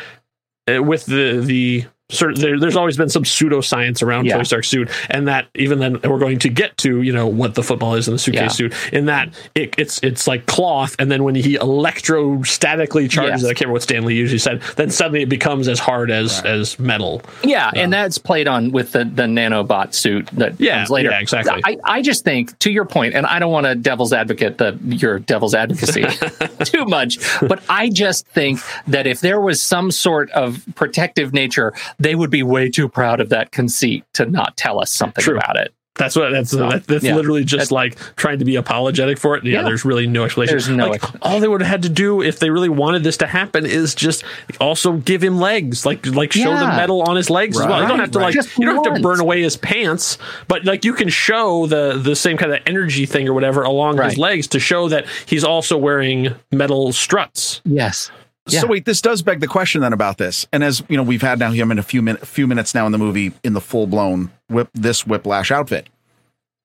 Uh, 0.69 0.83
with 0.83 1.07
the 1.07 1.41
the. 1.45 1.87
Certain, 2.13 2.41
there, 2.41 2.61
there's 2.61 2.77
always 2.77 2.97
been 2.97 3.09
some 3.09 3.25
pseudoscience 3.25 4.03
around 4.03 4.27
Yeah. 4.27 4.35
Tony 4.35 4.45
Stark's 4.45 4.69
suit, 4.69 4.91
and 5.11 5.27
that 5.29 5.47
even 5.55 5.79
then 5.79 5.99
we're 6.05 6.19
going 6.19 6.39
to 6.41 6.49
get 6.49 6.77
to 6.79 7.03
you 7.03 7.13
know 7.13 7.27
what 7.27 7.55
the 7.55 7.63
football 7.63 7.95
is 7.95 8.07
in 8.07 8.13
the 8.15 8.19
suitcase 8.19 8.43
Yeah. 8.61 8.69
suit. 8.69 8.75
In 8.93 9.07
that 9.07 9.31
it, 9.55 9.75
it's 9.79 9.99
it's 10.03 10.27
like 10.27 10.47
cloth, 10.47 10.95
and 10.99 11.11
then 11.11 11.25
when 11.25 11.35
he 11.35 11.57
electrostatically 11.59 13.09
charges 13.11 13.43
Yes. 13.43 13.45
it, 13.45 13.47
I 13.47 13.49
can't 13.55 13.61
remember 13.63 13.73
what 13.75 13.83
Stanley 13.83 14.15
usually 14.15 14.39
said. 14.39 14.61
Then 14.77 14.91
suddenly 14.91 15.23
it 15.23 15.29
becomes 15.29 15.69
as 15.69 15.79
hard 15.79 16.11
as 16.11 16.43
as 16.45 16.79
metal. 16.79 17.23
Yeah, 17.43 17.71
and 17.75 17.93
that's 17.93 18.19
played 18.19 18.49
on 18.49 18.73
with 18.73 18.93
the, 18.93 19.05
the 19.05 19.23
nanobot 19.25 19.95
suit 19.95 20.27
that 20.35 20.61
Yeah, 20.61 20.79
comes 20.79 20.91
later. 20.91 21.11
yeah, 21.11 21.21
exactly. 21.21 21.63
I, 21.65 21.77
I 21.85 22.03
just 22.03 22.25
think, 22.25 22.59
to 22.61 22.71
your 22.71 22.85
point, 22.85 23.15
and 23.15 23.27
I 23.27 23.39
don't 23.39 23.53
want 23.53 23.67
to 23.67 23.75
devil's 23.75 24.13
advocate 24.13 24.59
the 24.59 24.79
your 24.85 25.19
devil's 25.19 25.55
advocacy 25.55 26.05
too 26.65 26.85
much, 26.85 27.19
but 27.41 27.63
I 27.69 27.89
just 27.89 28.27
think 28.29 28.61
that 28.89 29.07
if 29.07 29.21
there 29.21 29.41
was 29.41 29.61
some 29.63 29.91
sort 29.91 30.31
of 30.31 30.63
protective 30.75 31.33
nature, 31.33 31.73
they 32.03 32.15
would 32.15 32.31
be 32.31 32.43
way 32.43 32.69
too 32.69 32.89
proud 32.89 33.21
of 33.21 33.29
that 33.31 33.53
conceit 33.53 34.05
to 34.15 34.27
not 34.27 34.57
tell 34.57 34.81
us 34.81 34.93
something 34.93 35.23
True. 35.23 35.37
about 35.37 35.57
it. 35.57 35.73
That's 35.95 36.17
what 36.17 36.31
that's 36.31 36.53
that, 36.53 36.87
that's 36.87 37.05
yeah. 37.05 37.15
literally 37.15 37.45
just 37.45 37.71
like 37.71 37.99
trying 38.17 38.39
to 38.39 38.47
be 38.47 38.57
apologetic 38.57 39.19
for 39.19 39.37
it. 39.37 39.45
Yeah, 39.45 39.59
Yeah. 39.59 39.63
there's 39.65 39.85
really 39.85 40.07
no 40.07 40.25
explanation. 40.25 40.55
There's 40.55 40.69
no 40.71 40.89
like, 40.89 41.03
all 41.21 41.39
they 41.39 41.49
would 41.49 41.61
have 41.61 41.69
had 41.69 41.83
to 41.83 41.91
do 41.91 42.23
if 42.23 42.39
they 42.39 42.49
really 42.49 42.71
wanted 42.71 43.05
this 43.05 43.19
to 43.19 43.27
happen 43.27 43.67
is 43.67 43.95
just 43.95 44.25
also 44.59 44.95
give 44.95 45.23
him 45.23 45.37
legs, 45.37 45.85
like 45.85 46.07
like 46.07 46.33
show 46.33 46.57
the 46.57 46.67
metal 46.67 47.03
on 47.03 47.17
his 47.17 47.29
legs 47.29 47.61
as 47.61 47.67
well. 47.67 47.83
You 47.83 47.89
don't 47.89 47.99
have 47.99 48.11
to 48.13 48.19
right. 48.21 48.25
like 48.27 48.35
Just 48.35 48.57
you 48.59 48.65
don't 48.65 48.83
have 48.83 48.95
to 48.95 49.03
burn 49.03 49.21
away 49.21 49.43
his 49.43 49.59
pants, 49.59 50.17
but 50.49 50.65
like 50.65 50.87
you 50.87 50.95
can 50.95 51.11
show 51.11 51.67
the 51.67 52.01
the 52.03 52.17
same 52.17 52.39
kind 52.39 52.53
of 52.55 52.61
energy 52.65 53.05
thing 53.05 53.29
or 53.29 53.35
whatever 53.35 53.63
along 53.63 53.99
his 53.99 54.17
legs 54.17 54.47
to 54.49 54.59
show 54.59 54.89
that 54.89 55.07
he's 55.27 55.45
also 55.45 55.77
wearing 55.77 56.35
metal 56.51 56.95
struts. 56.95 57.61
Yes. 57.67 58.11
Yeah. 58.49 58.61
So 58.61 58.67
wait, 58.67 58.85
this 58.85 59.01
does 59.01 59.23
beg 59.23 59.41
the 59.41 59.47
question 59.47 59.83
then 59.83 59.93
about 59.93 60.19
this. 60.19 60.47
And 60.53 60.65
as 60.65 60.83
you 60.89 60.97
know, 60.97 61.03
we've 61.05 61.23
had 61.23 61.39
now 61.39 61.53
him 61.53 61.71
in 61.71 61.79
a 61.79 61.83
few 61.83 62.03
minutes, 62.03 62.29
few 62.29 62.47
minutes 62.47 62.75
now 62.75 62.87
in 62.87 62.93
the 62.93 62.99
movie 62.99 63.33
in 63.45 63.53
the 63.53 63.61
full 63.61 63.87
blown 63.87 64.31
whip 64.49 64.69
this 64.75 65.07
whiplash 65.07 65.51
outfit. 65.51 65.89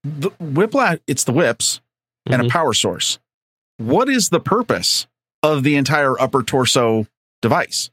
The 0.03 0.29
whiplash, 0.39 0.97
it's 1.07 1.23
the 1.23 1.31
whips 1.33 1.81
and 2.25 2.41
Mhm. 2.41 2.47
a 2.47 2.49
power 2.49 2.73
source. 2.73 3.19
What 3.77 4.09
is 4.09 4.29
the 4.29 4.39
purpose 4.39 5.05
of 5.43 5.61
the 5.63 5.75
entire 5.75 6.19
upper 6.19 6.41
torso 6.41 7.05
device? 7.41 7.91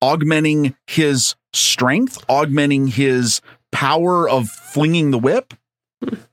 Augmenting 0.00 0.74
his 0.86 1.34
strength, 1.52 2.18
augmenting 2.28 2.88
his 2.88 3.40
power 3.72 4.28
of 4.28 4.48
flinging 4.48 5.10
the 5.10 5.18
whip. 5.18 5.54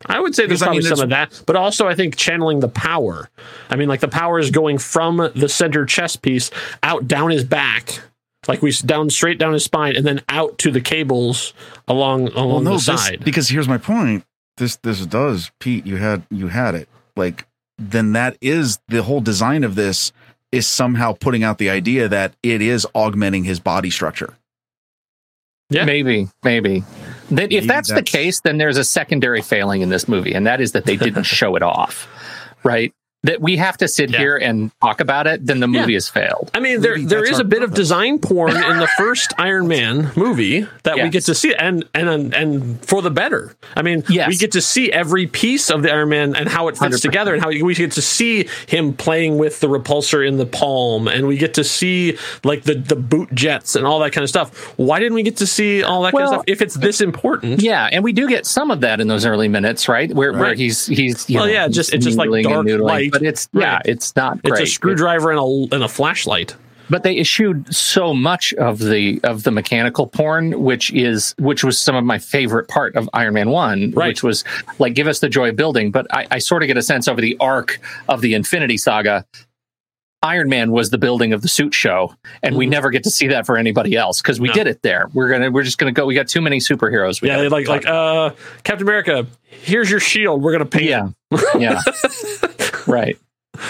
I 0.05 0.19
would 0.19 0.35
say 0.35 0.45
there's 0.45 0.59
Because, 0.59 0.61
I 0.61 0.65
probably 0.65 0.83
mean, 0.83 0.95
some 0.95 1.03
of 1.03 1.09
that, 1.09 1.43
but 1.45 1.55
also 1.55 1.87
I 1.87 1.95
think 1.95 2.15
channeling 2.15 2.59
the 2.59 2.67
power. 2.67 3.29
I 3.69 3.75
mean, 3.75 3.87
like 3.89 3.99
the 4.01 4.07
power 4.07 4.39
is 4.39 4.51
going 4.51 4.77
from 4.77 5.31
the 5.35 5.49
center 5.49 5.85
chest 5.85 6.21
piece 6.21 6.51
out 6.81 7.07
down 7.07 7.31
his 7.31 7.43
back, 7.43 7.99
like 8.47 8.61
we 8.61 8.71
down 8.71 9.09
straight 9.09 9.37
down 9.39 9.53
his 9.53 9.63
spine, 9.63 9.95
and 9.95 10.05
then 10.05 10.21
out 10.29 10.57
to 10.59 10.71
the 10.71 10.81
cables 10.81 11.53
along 11.87 12.27
along 12.29 12.63
the 12.65 12.71
this- 12.73 12.85
side. 12.85 13.23
because 13.23 13.49
here's 13.49 13.67
my 13.67 13.77
point. 13.77 14.25
This 14.57 14.75
this 14.77 15.05
does, 15.05 15.51
Pete. 15.59 15.85
You 15.85 15.97
had 15.97 16.23
you 16.29 16.47
had 16.49 16.75
it. 16.75 16.87
Like 17.15 17.47
then 17.79 18.13
that 18.13 18.37
is 18.41 18.79
the 18.87 19.01
whole 19.03 19.19
design 19.21 19.63
of 19.63 19.75
this 19.75 20.11
is 20.51 20.67
somehow 20.67 21.13
putting 21.13 21.43
out 21.43 21.57
the 21.57 21.69
idea 21.71 22.07
that 22.07 22.35
it 22.43 22.61
is 22.61 22.85
augmenting 22.93 23.43
his 23.45 23.59
body 23.59 23.89
structure. 23.89 24.37
Yeah. 25.71 25.85
Maybe, 25.85 26.27
maybe. 26.43 26.83
Then 27.29 27.45
if 27.45 27.49
Maybe 27.49 27.67
that's, 27.67 27.91
the 27.91 28.03
case, 28.03 28.41
then 28.41 28.57
there's 28.57 28.77
a 28.77 28.83
secondary 28.83 29.41
failing 29.41 29.81
in 29.81 29.89
this 29.89 30.07
movie, 30.07 30.33
and 30.33 30.45
that 30.45 30.61
is 30.61 30.73
that 30.73 30.85
they 30.85 30.97
didn't 30.97 31.23
show 31.39 31.55
it 31.55 31.63
off. 31.63 32.07
Right? 32.63 32.93
That 33.25 33.39
we 33.39 33.55
have 33.55 33.77
to 33.77 33.87
sit 33.87 34.09
Yeah. 34.09 34.17
here 34.19 34.35
and 34.35 34.69
talk 34.81 34.99
about 34.99 35.27
it, 35.27 35.45
then 35.45 35.61
the 35.61 35.67
Yeah. 35.69 35.79
movie 35.81 35.93
has 35.93 36.09
failed. 36.09 36.51
I 36.53 36.59
mean, 36.59 36.81
there 36.81 36.95
Maybe 36.95 37.05
there 37.07 37.19
that's 37.21 37.31
is 37.31 37.35
our 37.37 37.43
a 37.43 37.47
bit 37.47 37.63
of 37.63 37.73
design 37.73 38.19
porn 38.19 38.51
in 38.51 38.79
the 38.79 38.89
first 38.97 39.33
Iron 39.37 39.69
Man 39.69 40.11
movie 40.17 40.67
that 40.83 40.97
we 40.97 41.07
get 41.09 41.23
to 41.25 41.33
see, 41.35 41.53
and 41.55 41.85
and 41.93 42.33
and 42.33 42.85
for 42.85 43.01
the 43.01 43.09
better. 43.09 43.55
I 43.77 43.81
mean, 43.81 44.03
Yes. 44.09 44.27
we 44.27 44.35
get 44.35 44.51
to 44.53 44.61
see 44.61 44.91
every 44.91 45.25
piece 45.25 45.69
of 45.69 45.83
the 45.83 45.91
Iron 45.93 46.09
Man 46.09 46.35
and 46.35 46.49
how 46.49 46.67
it 46.67 46.73
fits 46.73 46.97
100%. 46.97 47.01
together, 47.01 47.33
and 47.33 47.41
how 47.41 47.47
we 47.49 47.73
get 47.73 47.91
to 47.93 48.01
see 48.01 48.49
him 48.67 48.91
playing 48.93 49.37
with 49.37 49.61
the 49.61 49.67
repulsor 49.67 50.27
in 50.27 50.35
the 50.35 50.45
palm, 50.45 51.07
and 51.07 51.25
we 51.25 51.37
get 51.37 51.53
to 51.53 51.63
see 51.63 52.17
like 52.43 52.63
the 52.63 52.75
the 52.75 52.97
boot 52.97 53.33
jets 53.33 53.77
and 53.77 53.85
all 53.87 53.99
that 53.99 54.11
kind 54.11 54.23
of 54.23 54.29
stuff. 54.29 54.73
Why 54.77 54.99
didn't 54.99 55.13
we 55.13 55.23
get 55.23 55.37
to 55.37 55.47
see 55.47 55.81
all 55.81 56.01
that 56.03 56.11
kind 56.11 56.23
of 56.25 56.29
stuff 56.29 56.43
if 56.45 56.61
it's 56.61 56.75
this 56.75 56.99
important? 56.99 57.61
Yeah, 57.61 57.87
and 57.89 58.03
we 58.03 58.11
do 58.11 58.27
get 58.27 58.45
some 58.45 58.69
of 58.69 58.81
that 58.81 58.99
in 58.99 59.07
those 59.07 59.25
early 59.25 59.47
minutes, 59.47 59.87
right? 59.87 60.13
Where 60.13 60.33
where 60.33 60.55
he's 60.55 60.87
he's 60.87 61.29
you 61.29 61.37
Well, 61.37 61.45
know, 61.47 61.53
yeah, 61.53 61.69
just- 61.69 61.93
it's 61.93 62.03
just 62.03 62.17
like 62.17 62.29
dark 62.43 62.67
light. 62.67 63.12
But 63.13 63.21
it's 63.21 63.47
yeah, 63.53 63.79
it's 63.85 64.13
not 64.17 64.39
It's 64.43 64.59
a 64.59 64.65
screwdriver 64.65 65.31
and 65.31 65.39
a 65.39 65.75
and 65.75 65.83
a 65.83 65.87
flashlight. 65.87 66.55
but 66.89 67.03
they 67.03 67.15
issued 67.15 67.73
so 67.73 68.13
much 68.13 68.53
of 68.55 68.79
the 68.79 69.21
of 69.23 69.43
the 69.43 69.51
mechanical 69.51 70.05
porn 70.07 70.61
which 70.61 70.91
is 70.91 71.33
which 71.39 71.63
was 71.63 71.79
some 71.79 71.95
of 71.95 72.03
my 72.03 72.19
favorite 72.19 72.67
part 72.67 72.93
of 72.97 73.09
iron 73.13 73.35
man 73.35 73.49
1 73.49 73.91
Right. 73.91 74.07
which 74.09 74.21
was 74.23 74.43
like 74.79 74.93
give 74.93 75.07
us 75.07 75.19
the 75.19 75.29
joy 75.29 75.49
of 75.49 75.55
building 75.55 75.91
but 75.91 76.05
I, 76.13 76.27
I 76.31 76.37
sort 76.39 76.61
of 76.61 76.67
get 76.67 76.75
a 76.75 76.81
sense 76.83 77.07
over 77.07 77.21
the 77.21 77.37
arc 77.39 77.79
of 78.09 78.19
the 78.19 78.33
infinity 78.33 78.77
saga 78.77 79.25
iron 80.21 80.47
man 80.49 80.71
was 80.71 80.89
the 80.89 80.97
building 80.97 81.31
of 81.33 81.41
the 81.41 81.47
suit 81.49 81.73
show 81.73 82.13
and 82.41 82.55
we 82.55 82.65
Mhm. 82.65 82.69
never 82.71 82.89
get 82.91 83.03
to 83.03 83.09
see 83.11 83.27
that 83.27 83.45
for 83.45 83.57
anybody 83.57 83.95
else 83.95 84.21
because 84.21 84.39
we 84.39 84.47
No. 84.49 84.53
did 84.53 84.67
it 84.67 84.81
there 84.81 85.07
we're 85.13 85.29
gonna 85.29 85.51
we're 85.51 85.63
just 85.63 85.77
gonna 85.77 85.91
go 85.93 86.05
we 86.05 86.15
got 86.15 86.27
too 86.27 86.41
many 86.41 86.59
superheroes 86.59 87.21
we 87.21 87.29
Yeah, 87.29 87.37
like 87.49 87.67
like 87.67 87.85
uh 87.87 88.31
Captain 88.63 88.85
America. 88.87 89.25
Here's 89.45 89.89
your 89.91 89.99
shield. 90.01 90.41
We're 90.41 90.51
gonna 90.53 90.65
paint. 90.65 90.85
yeah 90.85 91.07
yeah 91.57 91.81
right 92.87 93.17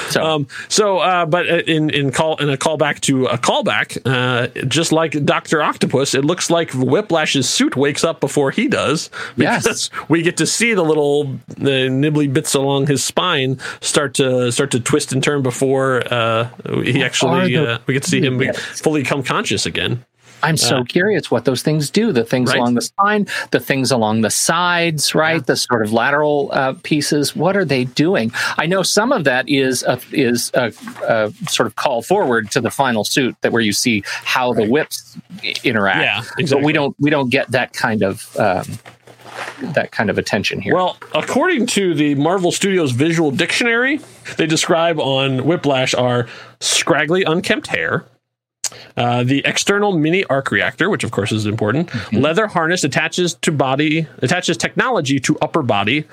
so 0.10 0.24
Um, 0.24 0.48
so, 0.70 1.00
uh, 1.00 1.26
but 1.26 1.46
in 1.46 1.90
in 1.90 2.12
call 2.12 2.38
in 2.38 2.50
a 2.50 2.56
callback 2.56 3.02
to 3.02 3.26
a 3.26 3.38
callback, 3.38 3.98
uh, 4.06 4.48
just 4.64 4.94
like 4.94 5.26
Doctor 5.26 5.62
Octopus, 5.62 6.14
it 6.14 6.24
looks 6.24 6.50
like 6.50 6.72
Whiplash's 6.72 7.50
suit 7.50 7.76
wakes 7.76 8.06
up 8.06 8.22
before 8.22 8.52
he 8.52 8.70
does 8.70 9.10
Yes. 9.36 9.64
because 9.64 9.90
we 10.08 10.22
get 10.22 10.38
to 10.38 10.46
see 10.48 10.74
the 10.74 10.84
little 10.84 11.26
the 11.58 11.90
nibbly 11.90 12.32
bits 12.32 12.54
along 12.56 12.88
his 12.88 13.04
spine 13.04 13.60
start 13.82 14.14
to 14.16 14.54
start 14.54 14.72
to 14.72 14.80
twist 14.80 15.12
and 15.12 15.22
turn 15.22 15.42
before 15.42 16.02
uh, 16.10 16.48
he 16.84 17.04
actually 17.04 17.54
the 17.54 17.74
uh, 17.74 17.78
we 17.86 17.94
get 17.94 18.04
to 18.04 18.10
see 18.10 18.22
him 18.22 18.38
bits? 18.38 18.80
fully 18.80 19.04
come 19.04 19.22
conscious 19.22 19.66
again. 19.66 20.06
I'm 20.44 20.58
so 20.58 20.78
Uh, 20.80 20.84
curious 20.84 21.32
what 21.32 21.46
those 21.46 21.62
things 21.64 21.90
do. 21.90 22.12
The 22.12 22.24
things 22.24 22.50
Right. 22.52 22.60
along 22.60 22.76
the 22.76 22.82
spine, 22.82 23.28
the 23.52 23.60
things 23.60 23.92
along 23.92 24.22
the 24.22 24.30
sides, 24.30 25.16
right? 25.16 25.46
The 25.46 25.56
sort 25.56 25.84
of 25.84 25.92
lateral 25.94 26.50
uh, 26.54 26.74
pieces. 26.84 27.36
What 27.36 27.56
are 27.58 27.66
they 27.66 27.86
doing? 27.86 28.32
I 28.58 28.66
know 28.66 28.84
some 28.84 29.12
of 29.12 29.24
that 29.24 29.48
is 29.50 29.84
a, 29.84 30.00
is 30.12 30.52
a, 30.54 30.72
a 31.08 31.32
sort 31.50 31.68
of 31.68 31.76
call 31.76 32.02
forward 32.02 32.52
to 32.52 32.62
the 32.62 32.70
final 32.70 33.04
suit 33.04 33.36
that 33.42 33.52
where 33.52 33.62
you 33.62 33.74
see 33.74 34.04
how 34.06 34.54
the 34.54 34.66
whips 34.68 35.18
interact. 35.64 36.02
Yeah, 36.38 36.46
But 36.50 36.62
we 36.62 36.74
don't 36.74 36.96
we 37.00 37.10
don't 37.10 37.30
get 37.30 37.50
that 37.52 37.74
kind 37.74 38.04
of 38.04 38.36
um, 38.38 38.66
that 39.74 39.92
kind 39.92 40.10
of 40.10 40.18
attention 40.18 40.62
here. 40.62 40.76
Well, 40.76 40.98
according 41.16 41.66
to 41.68 41.94
the 41.96 42.16
Marvel 42.16 42.52
Studios 42.52 42.92
Visual 42.92 43.32
Dictionary, 43.32 44.00
they 44.38 44.46
describe 44.46 45.00
on 45.00 45.46
Whiplash 45.46 45.94
are 45.96 46.28
scraggly, 46.60 47.24
unkempt 47.24 47.68
hair, 47.68 48.06
uh, 48.98 49.24
the 49.24 49.42
external 49.46 49.98
mini 49.98 50.24
arc 50.26 50.52
reactor, 50.52 50.90
which 50.90 51.04
of 51.04 51.12
course 51.12 51.32
is 51.32 51.46
important, 51.46 51.90
leather 52.14 52.48
harness 52.48 52.84
attaches 52.84 53.36
to 53.36 53.52
body, 53.52 54.08
attaches 54.20 54.58
technology 54.58 55.20
to 55.20 55.38
upper 55.42 55.62
body, 55.64 56.06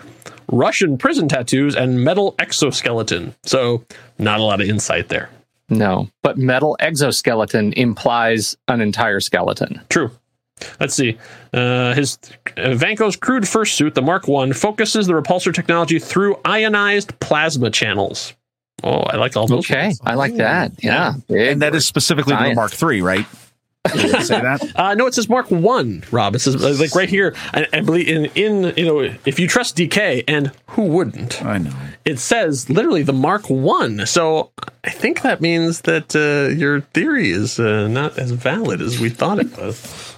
Russian 0.52 0.98
prison 0.98 1.28
tattoos, 1.28 1.76
and 1.76 2.02
metal 2.04 2.34
exoskeleton. 2.38 3.34
So, 3.44 3.84
not 4.18 4.40
a 4.40 4.42
lot 4.42 4.60
of 4.60 4.68
insight 4.68 5.08
there. 5.08 5.30
no, 5.68 6.08
but 6.22 6.36
metal 6.38 6.76
exoskeleton 6.80 7.72
implies 7.74 8.56
an 8.68 8.80
entire 8.80 9.20
skeleton. 9.20 9.80
True. 9.88 10.10
Let's 10.78 10.94
see. 10.94 11.16
Uh, 11.54 11.94
his 11.94 12.18
uh, 12.58 12.74
Vanko's 12.76 13.16
crude 13.16 13.48
first 13.48 13.76
suit, 13.76 13.94
the 13.94 14.02
Mark 14.02 14.28
One, 14.28 14.52
focuses 14.52 15.06
the 15.06 15.14
repulsor 15.14 15.54
technology 15.54 15.98
through 15.98 16.36
ionized 16.44 17.18
plasma 17.20 17.70
channels. 17.70 18.34
Oh, 18.82 19.00
I 19.00 19.16
like 19.16 19.36
all 19.36 19.46
those. 19.46 19.70
Okay, 19.70 19.86
ones. 19.86 20.00
I 20.04 20.14
like 20.14 20.36
that. 20.36 20.72
Yeah, 20.82 21.14
And 21.28 21.62
that 21.62 21.74
is 21.74 21.86
specifically 21.86 22.36
to 22.36 22.42
the 22.42 22.54
Mark 22.54 22.72
III, 22.82 23.02
right? 23.02 23.26
Say 23.88 24.40
that? 24.40 24.60
Uh, 24.76 24.94
no, 24.94 25.06
it 25.06 25.14
says 25.14 25.28
Mark 25.28 25.50
One, 25.50 26.04
Rob. 26.10 26.34
It 26.34 26.40
says 26.40 26.56
uh, 26.62 26.76
like 26.78 26.94
right 26.94 27.08
here. 27.08 27.34
I, 27.52 27.66
I 27.72 27.80
believe 27.80 28.08
in 28.08 28.26
in 28.34 28.74
you 28.76 28.84
know 28.84 29.00
if 29.24 29.38
you 29.40 29.48
trust 29.48 29.76
DK, 29.76 30.24
and 30.28 30.52
who 30.68 30.82
wouldn't? 30.82 31.42
I 31.44 31.58
know. 31.58 31.72
It 32.04 32.18
says 32.18 32.68
literally 32.70 33.02
the 33.02 33.12
Mark 33.12 33.48
One. 33.50 34.06
So 34.06 34.50
I 34.84 34.90
think 34.90 35.22
that 35.22 35.40
means 35.40 35.82
that 35.82 36.16
uh, 36.16 36.52
your 36.54 36.80
theory 36.80 37.30
is 37.30 37.60
uh, 37.60 37.88
not 37.88 38.18
as 38.18 38.30
valid 38.30 38.80
as 38.80 38.98
we 38.98 39.10
thought 39.10 39.38
it 39.38 39.56
was. 39.56 40.16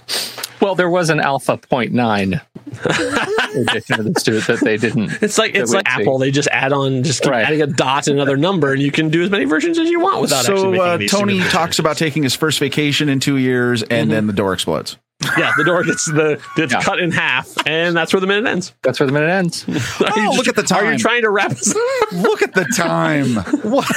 Well, 0.61 0.75
there 0.75 0.89
was 0.89 1.09
an 1.09 1.19
alpha 1.19 1.57
0.9 1.57 2.41
edition 3.67 3.99
of 3.99 4.13
the 4.13 4.19
suit 4.19 4.47
that 4.47 4.61
they 4.61 4.77
didn't. 4.77 5.21
It's 5.21 5.37
like 5.37 5.55
it's 5.55 5.73
like 5.73 5.85
we 5.87 5.91
see. 5.91 6.01
Apple. 6.01 6.17
They 6.19 6.31
just 6.31 6.47
add 6.51 6.71
on, 6.71 7.03
just 7.03 7.21
keep 7.21 7.31
Right. 7.31 7.45
adding 7.45 7.61
a 7.61 7.67
dot 7.67 8.07
and 8.07 8.15
another 8.17 8.37
number, 8.37 8.71
and 8.71 8.81
you 8.81 8.89
can 8.91 9.09
do 9.09 9.21
as 9.23 9.29
many 9.29 9.43
versions 9.43 9.77
as 9.77 9.89
you 9.89 9.99
want 9.99 10.21
without 10.21 10.45
actually 10.45 10.61
So 10.61 10.71
making 10.71 10.81
uh, 10.81 10.97
Tony 10.97 11.07
significant 11.33 11.51
talks 11.51 11.79
about 11.79 11.97
taking 11.97 12.23
his 12.23 12.33
first 12.33 12.59
vacation 12.59 13.09
in 13.09 13.19
two 13.19 13.35
years, 13.37 13.83
and 13.83 14.09
then 14.09 14.27
the 14.27 14.33
door 14.33 14.53
explodes. 14.53 14.97
Yeah, 15.37 15.51
the 15.57 15.63
door 15.63 15.83
gets 15.83 16.05
the 16.05 16.41
gets 16.55 16.73
Yeah. 16.73 16.81
cut 16.81 16.99
in 16.99 17.11
half, 17.11 17.55
and 17.65 17.95
that's 17.95 18.13
where 18.13 18.19
the 18.21 18.27
minute 18.27 18.45
ends. 18.49 18.73
That's 18.81 18.99
where 18.99 19.07
the 19.07 19.13
minute 19.13 19.29
ends. 19.29 19.65
Are 19.69 20.07
oh, 20.09 20.21
you 20.21 20.29
Oh, 20.31 20.35
look 20.35 20.47
at 20.47 20.55
the 20.55 20.63
time. 20.63 20.79
Are 20.79 20.83
you 20.85 20.91
time. 20.91 20.99
trying 20.99 21.21
to 21.23 21.29
wrap 21.29 21.51
us? 21.51 21.73
Look 22.13 22.41
at 22.41 22.53
the 22.53 22.65
time. 22.75 23.35
what? 23.63 23.89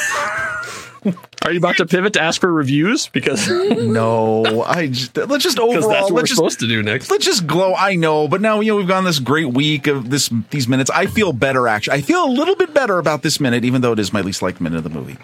Are 1.45 1.53
you 1.53 1.59
about 1.59 1.77
to 1.77 1.87
pivot 1.87 2.15
to 2.15 2.21
ask 2.21 2.41
for 2.41 2.53
reviews 2.53 3.07
because 3.09 3.49
No, 3.77 4.65
I 4.65 4.89
just, 4.89 5.17
let's 5.17 5.45
just 5.45 5.57
because 5.57 5.85
overall 5.85 5.89
that's 5.89 6.03
what 6.05 6.11
we're 6.13 6.17
let's 6.19 6.31
just 6.31 6.39
supposed 6.39 6.61
to 6.61 6.67
do 6.67 6.83
next. 6.83 7.11
let's 7.11 7.25
just 7.25 7.47
glow. 7.47 7.75
I 7.75 7.95
know, 7.95 8.27
but 8.27 8.41
now 8.41 8.59
you 8.61 8.73
know 8.73 8.77
we've 8.77 8.89
gone 8.89 9.05
this 9.05 9.21
great 9.21 9.53
week 9.53 9.87
of 9.87 10.11
this 10.11 10.29
these 10.51 10.67
minutes. 10.67 10.91
I 10.91 11.07
feel 11.07 11.33
better 11.33 11.69
actually. 11.69 11.99
I 11.99 12.01
feel 12.01 12.25
a 12.25 12.31
little 12.33 12.57
bit 12.57 12.75
better 12.75 12.99
about 12.99 13.23
this 13.23 13.39
minute, 13.39 13.65
even 13.65 13.81
though 13.83 13.93
it 13.93 14.01
is 14.01 14.13
my 14.13 14.23
least 14.23 14.43
liked 14.43 14.61
minute 14.61 14.79
of 14.79 14.83
the 14.85 14.91
movie. 14.91 15.19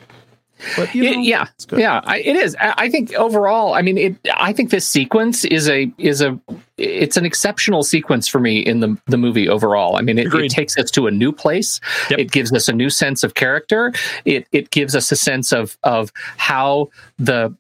But 0.77 0.95
you 0.95 1.05
know, 1.05 1.21
yeah, 1.21 1.47
yeah, 1.73 2.01
I, 2.05 2.19
it 2.21 2.37
is. 2.37 2.57
I, 2.61 2.75
I 2.77 2.91
think 2.91 3.13
overall, 3.15 3.75
I 3.75 3.83
mean, 3.83 3.99
it. 3.99 4.17
I 4.35 4.53
think 4.53 4.71
this 4.71 4.87
sequence 4.87 5.45
is 5.45 5.69
a 5.69 5.93
is 5.99 6.21
a 6.21 6.39
it's 6.79 7.17
an 7.17 7.25
exceptional 7.25 7.83
sequence 7.83 8.29
for 8.29 8.41
me 8.41 8.61
in 8.61 8.81
the 8.81 8.97
the 9.07 9.17
movie 9.17 9.49
overall. 9.49 9.97
I 9.97 10.03
mean, 10.03 10.19
it, 10.19 10.33
it 10.35 10.51
takes 10.51 10.77
us 10.79 10.91
to 10.93 11.07
a 11.07 11.11
new 11.11 11.33
place. 11.33 11.81
Yep. 12.11 12.19
It 12.19 12.31
gives 12.31 12.53
us 12.53 12.69
a 12.69 12.73
new 12.73 12.91
sense 12.91 13.23
of 13.23 13.35
character. 13.35 13.93
It 14.25 14.47
it 14.53 14.71
gives 14.71 14.95
us 14.95 15.13
a 15.13 15.17
sense 15.17 15.53
of 15.53 15.77
of 15.83 16.13
how 16.37 16.91
the 17.19 17.57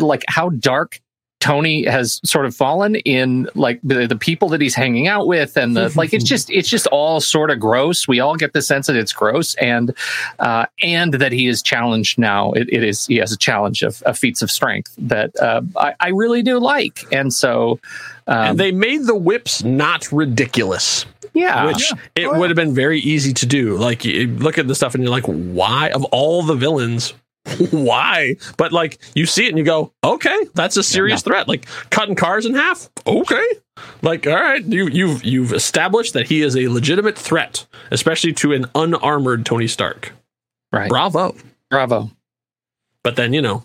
like 0.00 0.24
how 0.28 0.50
dark 0.50 1.00
Tony 1.40 1.84
has 1.86 2.20
sort 2.24 2.44
of 2.44 2.54
fallen 2.54 2.96
in 2.96 3.48
like 3.54 3.80
the, 3.82 4.06
the 4.06 4.14
people 4.16 4.48
that 4.50 4.60
he's 4.60 4.74
hanging 4.74 5.08
out 5.08 5.26
with 5.26 5.56
and 5.56 5.74
the 5.76 5.90
like 5.96 6.12
it's 6.12 6.24
just 6.34 6.50
it's 6.50 6.68
just 6.68 6.86
all 6.88 7.20
sort 7.20 7.50
of 7.50 7.58
gross. 7.58 8.06
We 8.06 8.20
all 8.20 8.36
get 8.36 8.52
the 8.52 8.60
sense 8.62 8.86
that 8.88 8.96
it's 8.96 9.12
gross 9.12 9.54
and 9.56 9.94
uh, 10.38 10.66
and 10.82 11.14
that 11.14 11.32
he 11.32 11.46
is 11.46 11.62
challenged 11.62 12.18
now. 12.18 12.52
It, 12.52 12.68
it 12.70 12.84
is 12.84 13.06
he 13.06 13.16
has 13.16 13.32
a 13.32 13.38
challenge 13.38 13.82
of, 13.82 14.02
of 14.02 14.18
feats 14.18 14.42
of 14.42 14.50
strength 14.50 14.94
that 14.98 15.34
uh, 15.40 15.62
I, 15.76 15.94
I 15.98 16.08
really 16.10 16.42
do 16.42 16.58
like. 16.58 17.04
And 17.12 17.32
so 17.32 17.80
um, 18.26 18.50
and 18.50 18.58
they 18.60 18.70
made 18.70 19.06
the 19.06 19.14
whips 19.16 19.64
not 19.64 20.12
ridiculous. 20.12 21.06
yeah. 21.32 21.66
which 21.66 21.92
it 22.16 22.26
Oh, 22.26 22.38
would 22.38 22.50
have 22.50 22.56
been 22.56 22.74
very 22.74 23.00
easy 23.00 23.32
to 23.32 23.46
do. 23.46 23.76
Like 23.78 24.04
you 24.04 24.26
look 24.28 24.58
at 24.58 24.68
the 24.68 24.74
stuff 24.74 24.94
and 24.94 25.02
you're 25.02 25.10
like, 25.10 25.24
why 25.24 25.88
of 25.90 26.04
all 26.06 26.42
the 26.42 26.54
villains, 26.54 27.14
why? 27.70 28.36
But 28.56 28.72
like 28.72 28.98
you 29.14 29.26
see 29.26 29.46
it 29.46 29.50
and 29.50 29.58
you 29.58 29.64
go, 29.64 29.92
okay, 30.04 30.46
that's 30.54 30.76
a 30.76 30.82
serious 30.82 31.22
threat. 31.22 31.48
Like 31.48 31.66
cutting 31.90 32.14
cars 32.14 32.46
in 32.46 32.54
half, 32.54 32.88
okay. 33.06 33.46
Like 34.02 34.26
all 34.26 34.34
right, 34.34 34.64
you 34.64 34.88
you've 34.88 35.24
you've 35.24 35.52
established 35.52 36.14
that 36.14 36.28
he 36.28 36.42
is 36.42 36.56
a 36.56 36.68
legitimate 36.68 37.18
threat, 37.18 37.66
especially 37.90 38.32
to 38.34 38.52
an 38.52 38.66
unarmored 38.74 39.46
Tony 39.46 39.66
Stark. 39.66 40.12
right 40.72 40.88
Bravo. 40.88 41.34
bravo 41.70 42.10
But 43.02 43.16
then 43.16 43.32
you 43.32 43.42
know, 43.42 43.64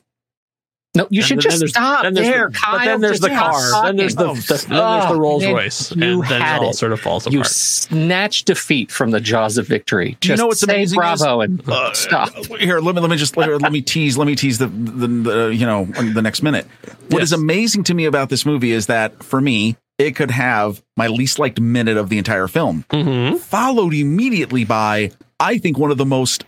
no 0.95 1.07
you 1.09 1.19
And 1.21 1.27
should 1.27 1.39
just 1.39 1.67
stop 1.67 2.03
then 2.03 2.13
there's 2.13 2.27
there 2.27 2.49
the, 2.49 2.57
Kyle 2.57 2.77
but 2.79 2.85
then 2.85 3.01
there's 3.01 3.19
the 3.19 3.29
car. 3.29 3.83
Then 3.83 3.95
there's 3.97 4.15
the, 4.15 4.27
the 4.27 4.33
then 4.33 4.43
there's 4.43 4.65
the 4.67 4.75
oh, 5.13 5.17
Rolls 5.19 5.45
Royce, 5.45 5.91
you 5.95 6.21
and 6.21 6.29
then 6.29 6.41
had 6.41 6.61
it 6.61 6.65
all 6.65 6.73
sort 6.73 6.91
of 6.91 6.99
falls 7.01 7.27
you 7.31 7.43
snatch 7.43 8.43
defeat 8.43 8.91
from 8.91 9.11
the 9.11 9.19
jaws 9.19 9.57
of 9.57 9.67
victory. 9.67 10.17
Do 10.21 10.29
you 10.29 10.37
know 10.37 10.47
what's 10.47 10.61
say 10.61 10.73
amazing 10.73 11.01
is- 11.01 11.19
bravo 11.19 11.41
and 11.41 11.61
Uh, 11.67 11.93
stop. 11.93 12.33
Here, 12.59 12.79
let 12.79 12.95
me 12.95 13.01
let 13.01 13.09
me 13.09 13.17
just 13.17 13.35
let, 13.37 13.49
let 13.61 13.71
me 13.71 13.81
tease 13.81 14.17
let 14.17 14.27
me 14.27 14.35
tease 14.35 14.57
the, 14.57 14.67
the, 14.67 15.07
the 15.07 15.47
you 15.55 15.65
know 15.65 15.85
the 15.85 16.21
next 16.21 16.41
minute. 16.41 16.65
What 17.09 17.21
is 17.21 17.31
Yes. 17.31 17.39
amazing 17.39 17.83
to 17.85 17.93
me 17.93 18.05
about 18.05 18.29
this 18.29 18.45
movie 18.45 18.71
is 18.71 18.87
that 18.87 19.23
for 19.23 19.39
me, 19.41 19.75
it 19.97 20.15
could 20.15 20.31
have 20.31 20.81
my 20.97 21.07
least 21.07 21.39
liked 21.39 21.59
minute 21.59 21.97
of 21.97 22.09
the 22.09 22.17
entire 22.17 22.47
film, 22.47 22.85
Mhm. 22.89 23.39
followed 23.39 23.93
immediately 23.93 24.63
by 24.65 25.11
I 25.39 25.57
think 25.57 25.77
one 25.77 25.91
of 25.91 25.97
the 25.97 26.05
most 26.05 26.45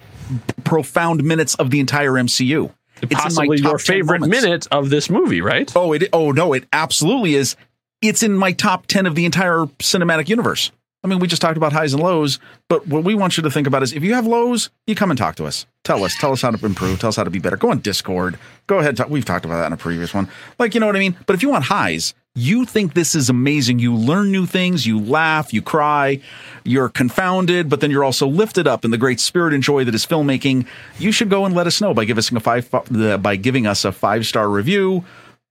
profound 0.64 1.24
minutes 1.24 1.56
of 1.56 1.70
the 1.72 1.80
entire 1.80 2.14
MCU. 2.14 2.72
It's 3.02 3.14
Possibly 3.14 3.60
your 3.60 3.80
favorite 3.80 4.22
minute 4.22 4.68
of 4.72 4.90
this 4.90 5.10
movie, 5.10 5.42
right? 5.42 5.72
Oh, 5.76 5.94
it. 5.94 6.10
Oh 6.14 6.32
no, 6.32 6.54
it 6.54 6.66
absolutely 6.74 7.36
is. 7.36 7.56
It's 8.02 8.24
in 8.24 8.34
my 8.34 8.52
top 8.52 8.88
ten 8.88 9.06
of 9.06 9.16
the 9.16 9.26
entire 9.26 9.66
cinematic 9.80 10.30
universe. 10.30 10.72
I 11.04 11.08
mean, 11.08 11.20
we 11.20 11.28
just 11.28 11.42
talked 11.42 11.58
about 11.58 11.74
highs 11.74 11.94
and 11.94 12.02
lows, 12.02 12.40
but 12.70 12.88
what 12.88 13.04
we 13.04 13.16
want 13.16 13.38
you 13.38 13.44
to 13.44 13.52
think 13.52 13.68
about 13.68 13.84
is 13.84 13.94
if 13.94 14.04
you 14.04 14.16
have 14.16 14.26
lows, 14.26 14.72
you 14.88 14.96
come 14.96 15.12
and 15.12 15.18
talk 15.18 15.36
to 15.36 15.46
us. 15.46 15.66
Tell 15.84 16.04
us, 16.04 16.16
tell 16.20 16.32
us 16.34 16.42
how 16.42 16.52
to 16.52 16.66
improve, 16.66 17.00
tell 17.00 17.10
us 17.10 17.16
how 17.16 17.24
to 17.24 17.30
be 17.30 17.40
better. 17.40 17.56
Go 17.56 17.70
on 17.70 17.80
Discord. 17.80 18.38
Go 18.66 18.80
ahead. 18.80 18.98
Talk, 18.98 19.10
we've 19.10 19.24
talked 19.24 19.46
about 19.46 19.58
that 19.58 19.68
in 19.68 19.74
a 19.74 19.78
previous 19.78 20.14
one. 20.14 20.28
Like, 20.60 20.74
you 20.74 20.80
know 20.80 20.88
what 20.88 20.96
I 20.96 21.00
mean? 21.00 21.16
But 21.26 21.36
if 21.36 21.44
you 21.44 21.50
want 21.50 21.66
highs, 21.66 22.14
you 22.38 22.66
think 22.66 22.94
this 22.94 23.16
is 23.16 23.30
amazing. 23.30 23.80
You 23.80 23.96
learn 23.96 24.32
new 24.32 24.46
things, 24.46 24.86
you 24.86 25.00
laugh, 25.00 25.52
you 25.52 25.64
cry, 25.64 26.22
you're 26.64 26.88
confounded, 26.88 27.68
but 27.68 27.82
then 27.82 27.90
you're 27.90 28.04
also 28.04 28.28
lifted 28.28 28.68
up 28.68 28.86
in 28.86 28.92
the 28.92 28.98
great 28.98 29.20
spirit 29.20 29.56
and 29.56 29.64
joy 29.64 29.84
that 29.84 29.96
is 29.96 30.06
filmmaking. 30.06 30.68
You 31.00 31.12
should 31.12 31.32
go 31.32 31.46
and 31.46 31.56
let 31.56 31.66
us 31.66 31.82
know 31.82 31.96
by 31.96 32.06
giving 32.06 32.20
us 32.20 32.32
a 32.32 32.40
five 32.40 32.74
uh, 32.74 33.18
by 33.18 33.36
giving 33.38 33.66
us 33.66 33.84
a 33.84 33.92
five 33.92 34.28
star 34.28 34.50
review 34.50 35.04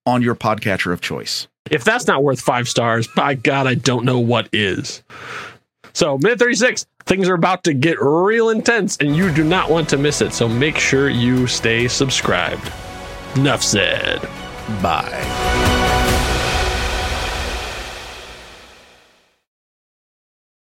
on 0.07 0.23
your 0.23 0.37
podcatcher 0.37 0.93
of 0.93 1.01
choice. 1.01 1.49
If 1.73 1.83
that's 1.83 2.07
not 2.07 2.23
worth 2.23 2.41
five 2.41 2.69
stars, 2.69 3.09
by 3.17 3.35
God, 3.35 3.67
I 3.67 3.75
don't 3.75 4.05
know 4.05 4.21
what 4.21 4.49
is. 4.53 5.03
So, 5.93 6.19
minute 6.19 6.39
36, 6.39 6.87
things 7.07 7.29
are 7.29 7.35
about 7.35 7.65
to 7.65 7.75
get 7.75 7.97
real 8.01 8.51
intense, 8.51 8.97
and 8.99 9.17
you 9.17 9.33
do 9.33 9.43
not 9.43 9.71
want 9.71 9.89
to 9.89 9.97
miss 9.97 10.21
it. 10.21 10.33
So, 10.33 10.47
make 10.47 10.77
sure 10.77 11.09
you 11.09 11.49
stay 11.49 11.89
subscribed. 11.89 12.71
Enough 13.35 13.63
said. 13.63 14.21
Bye. 14.83 15.66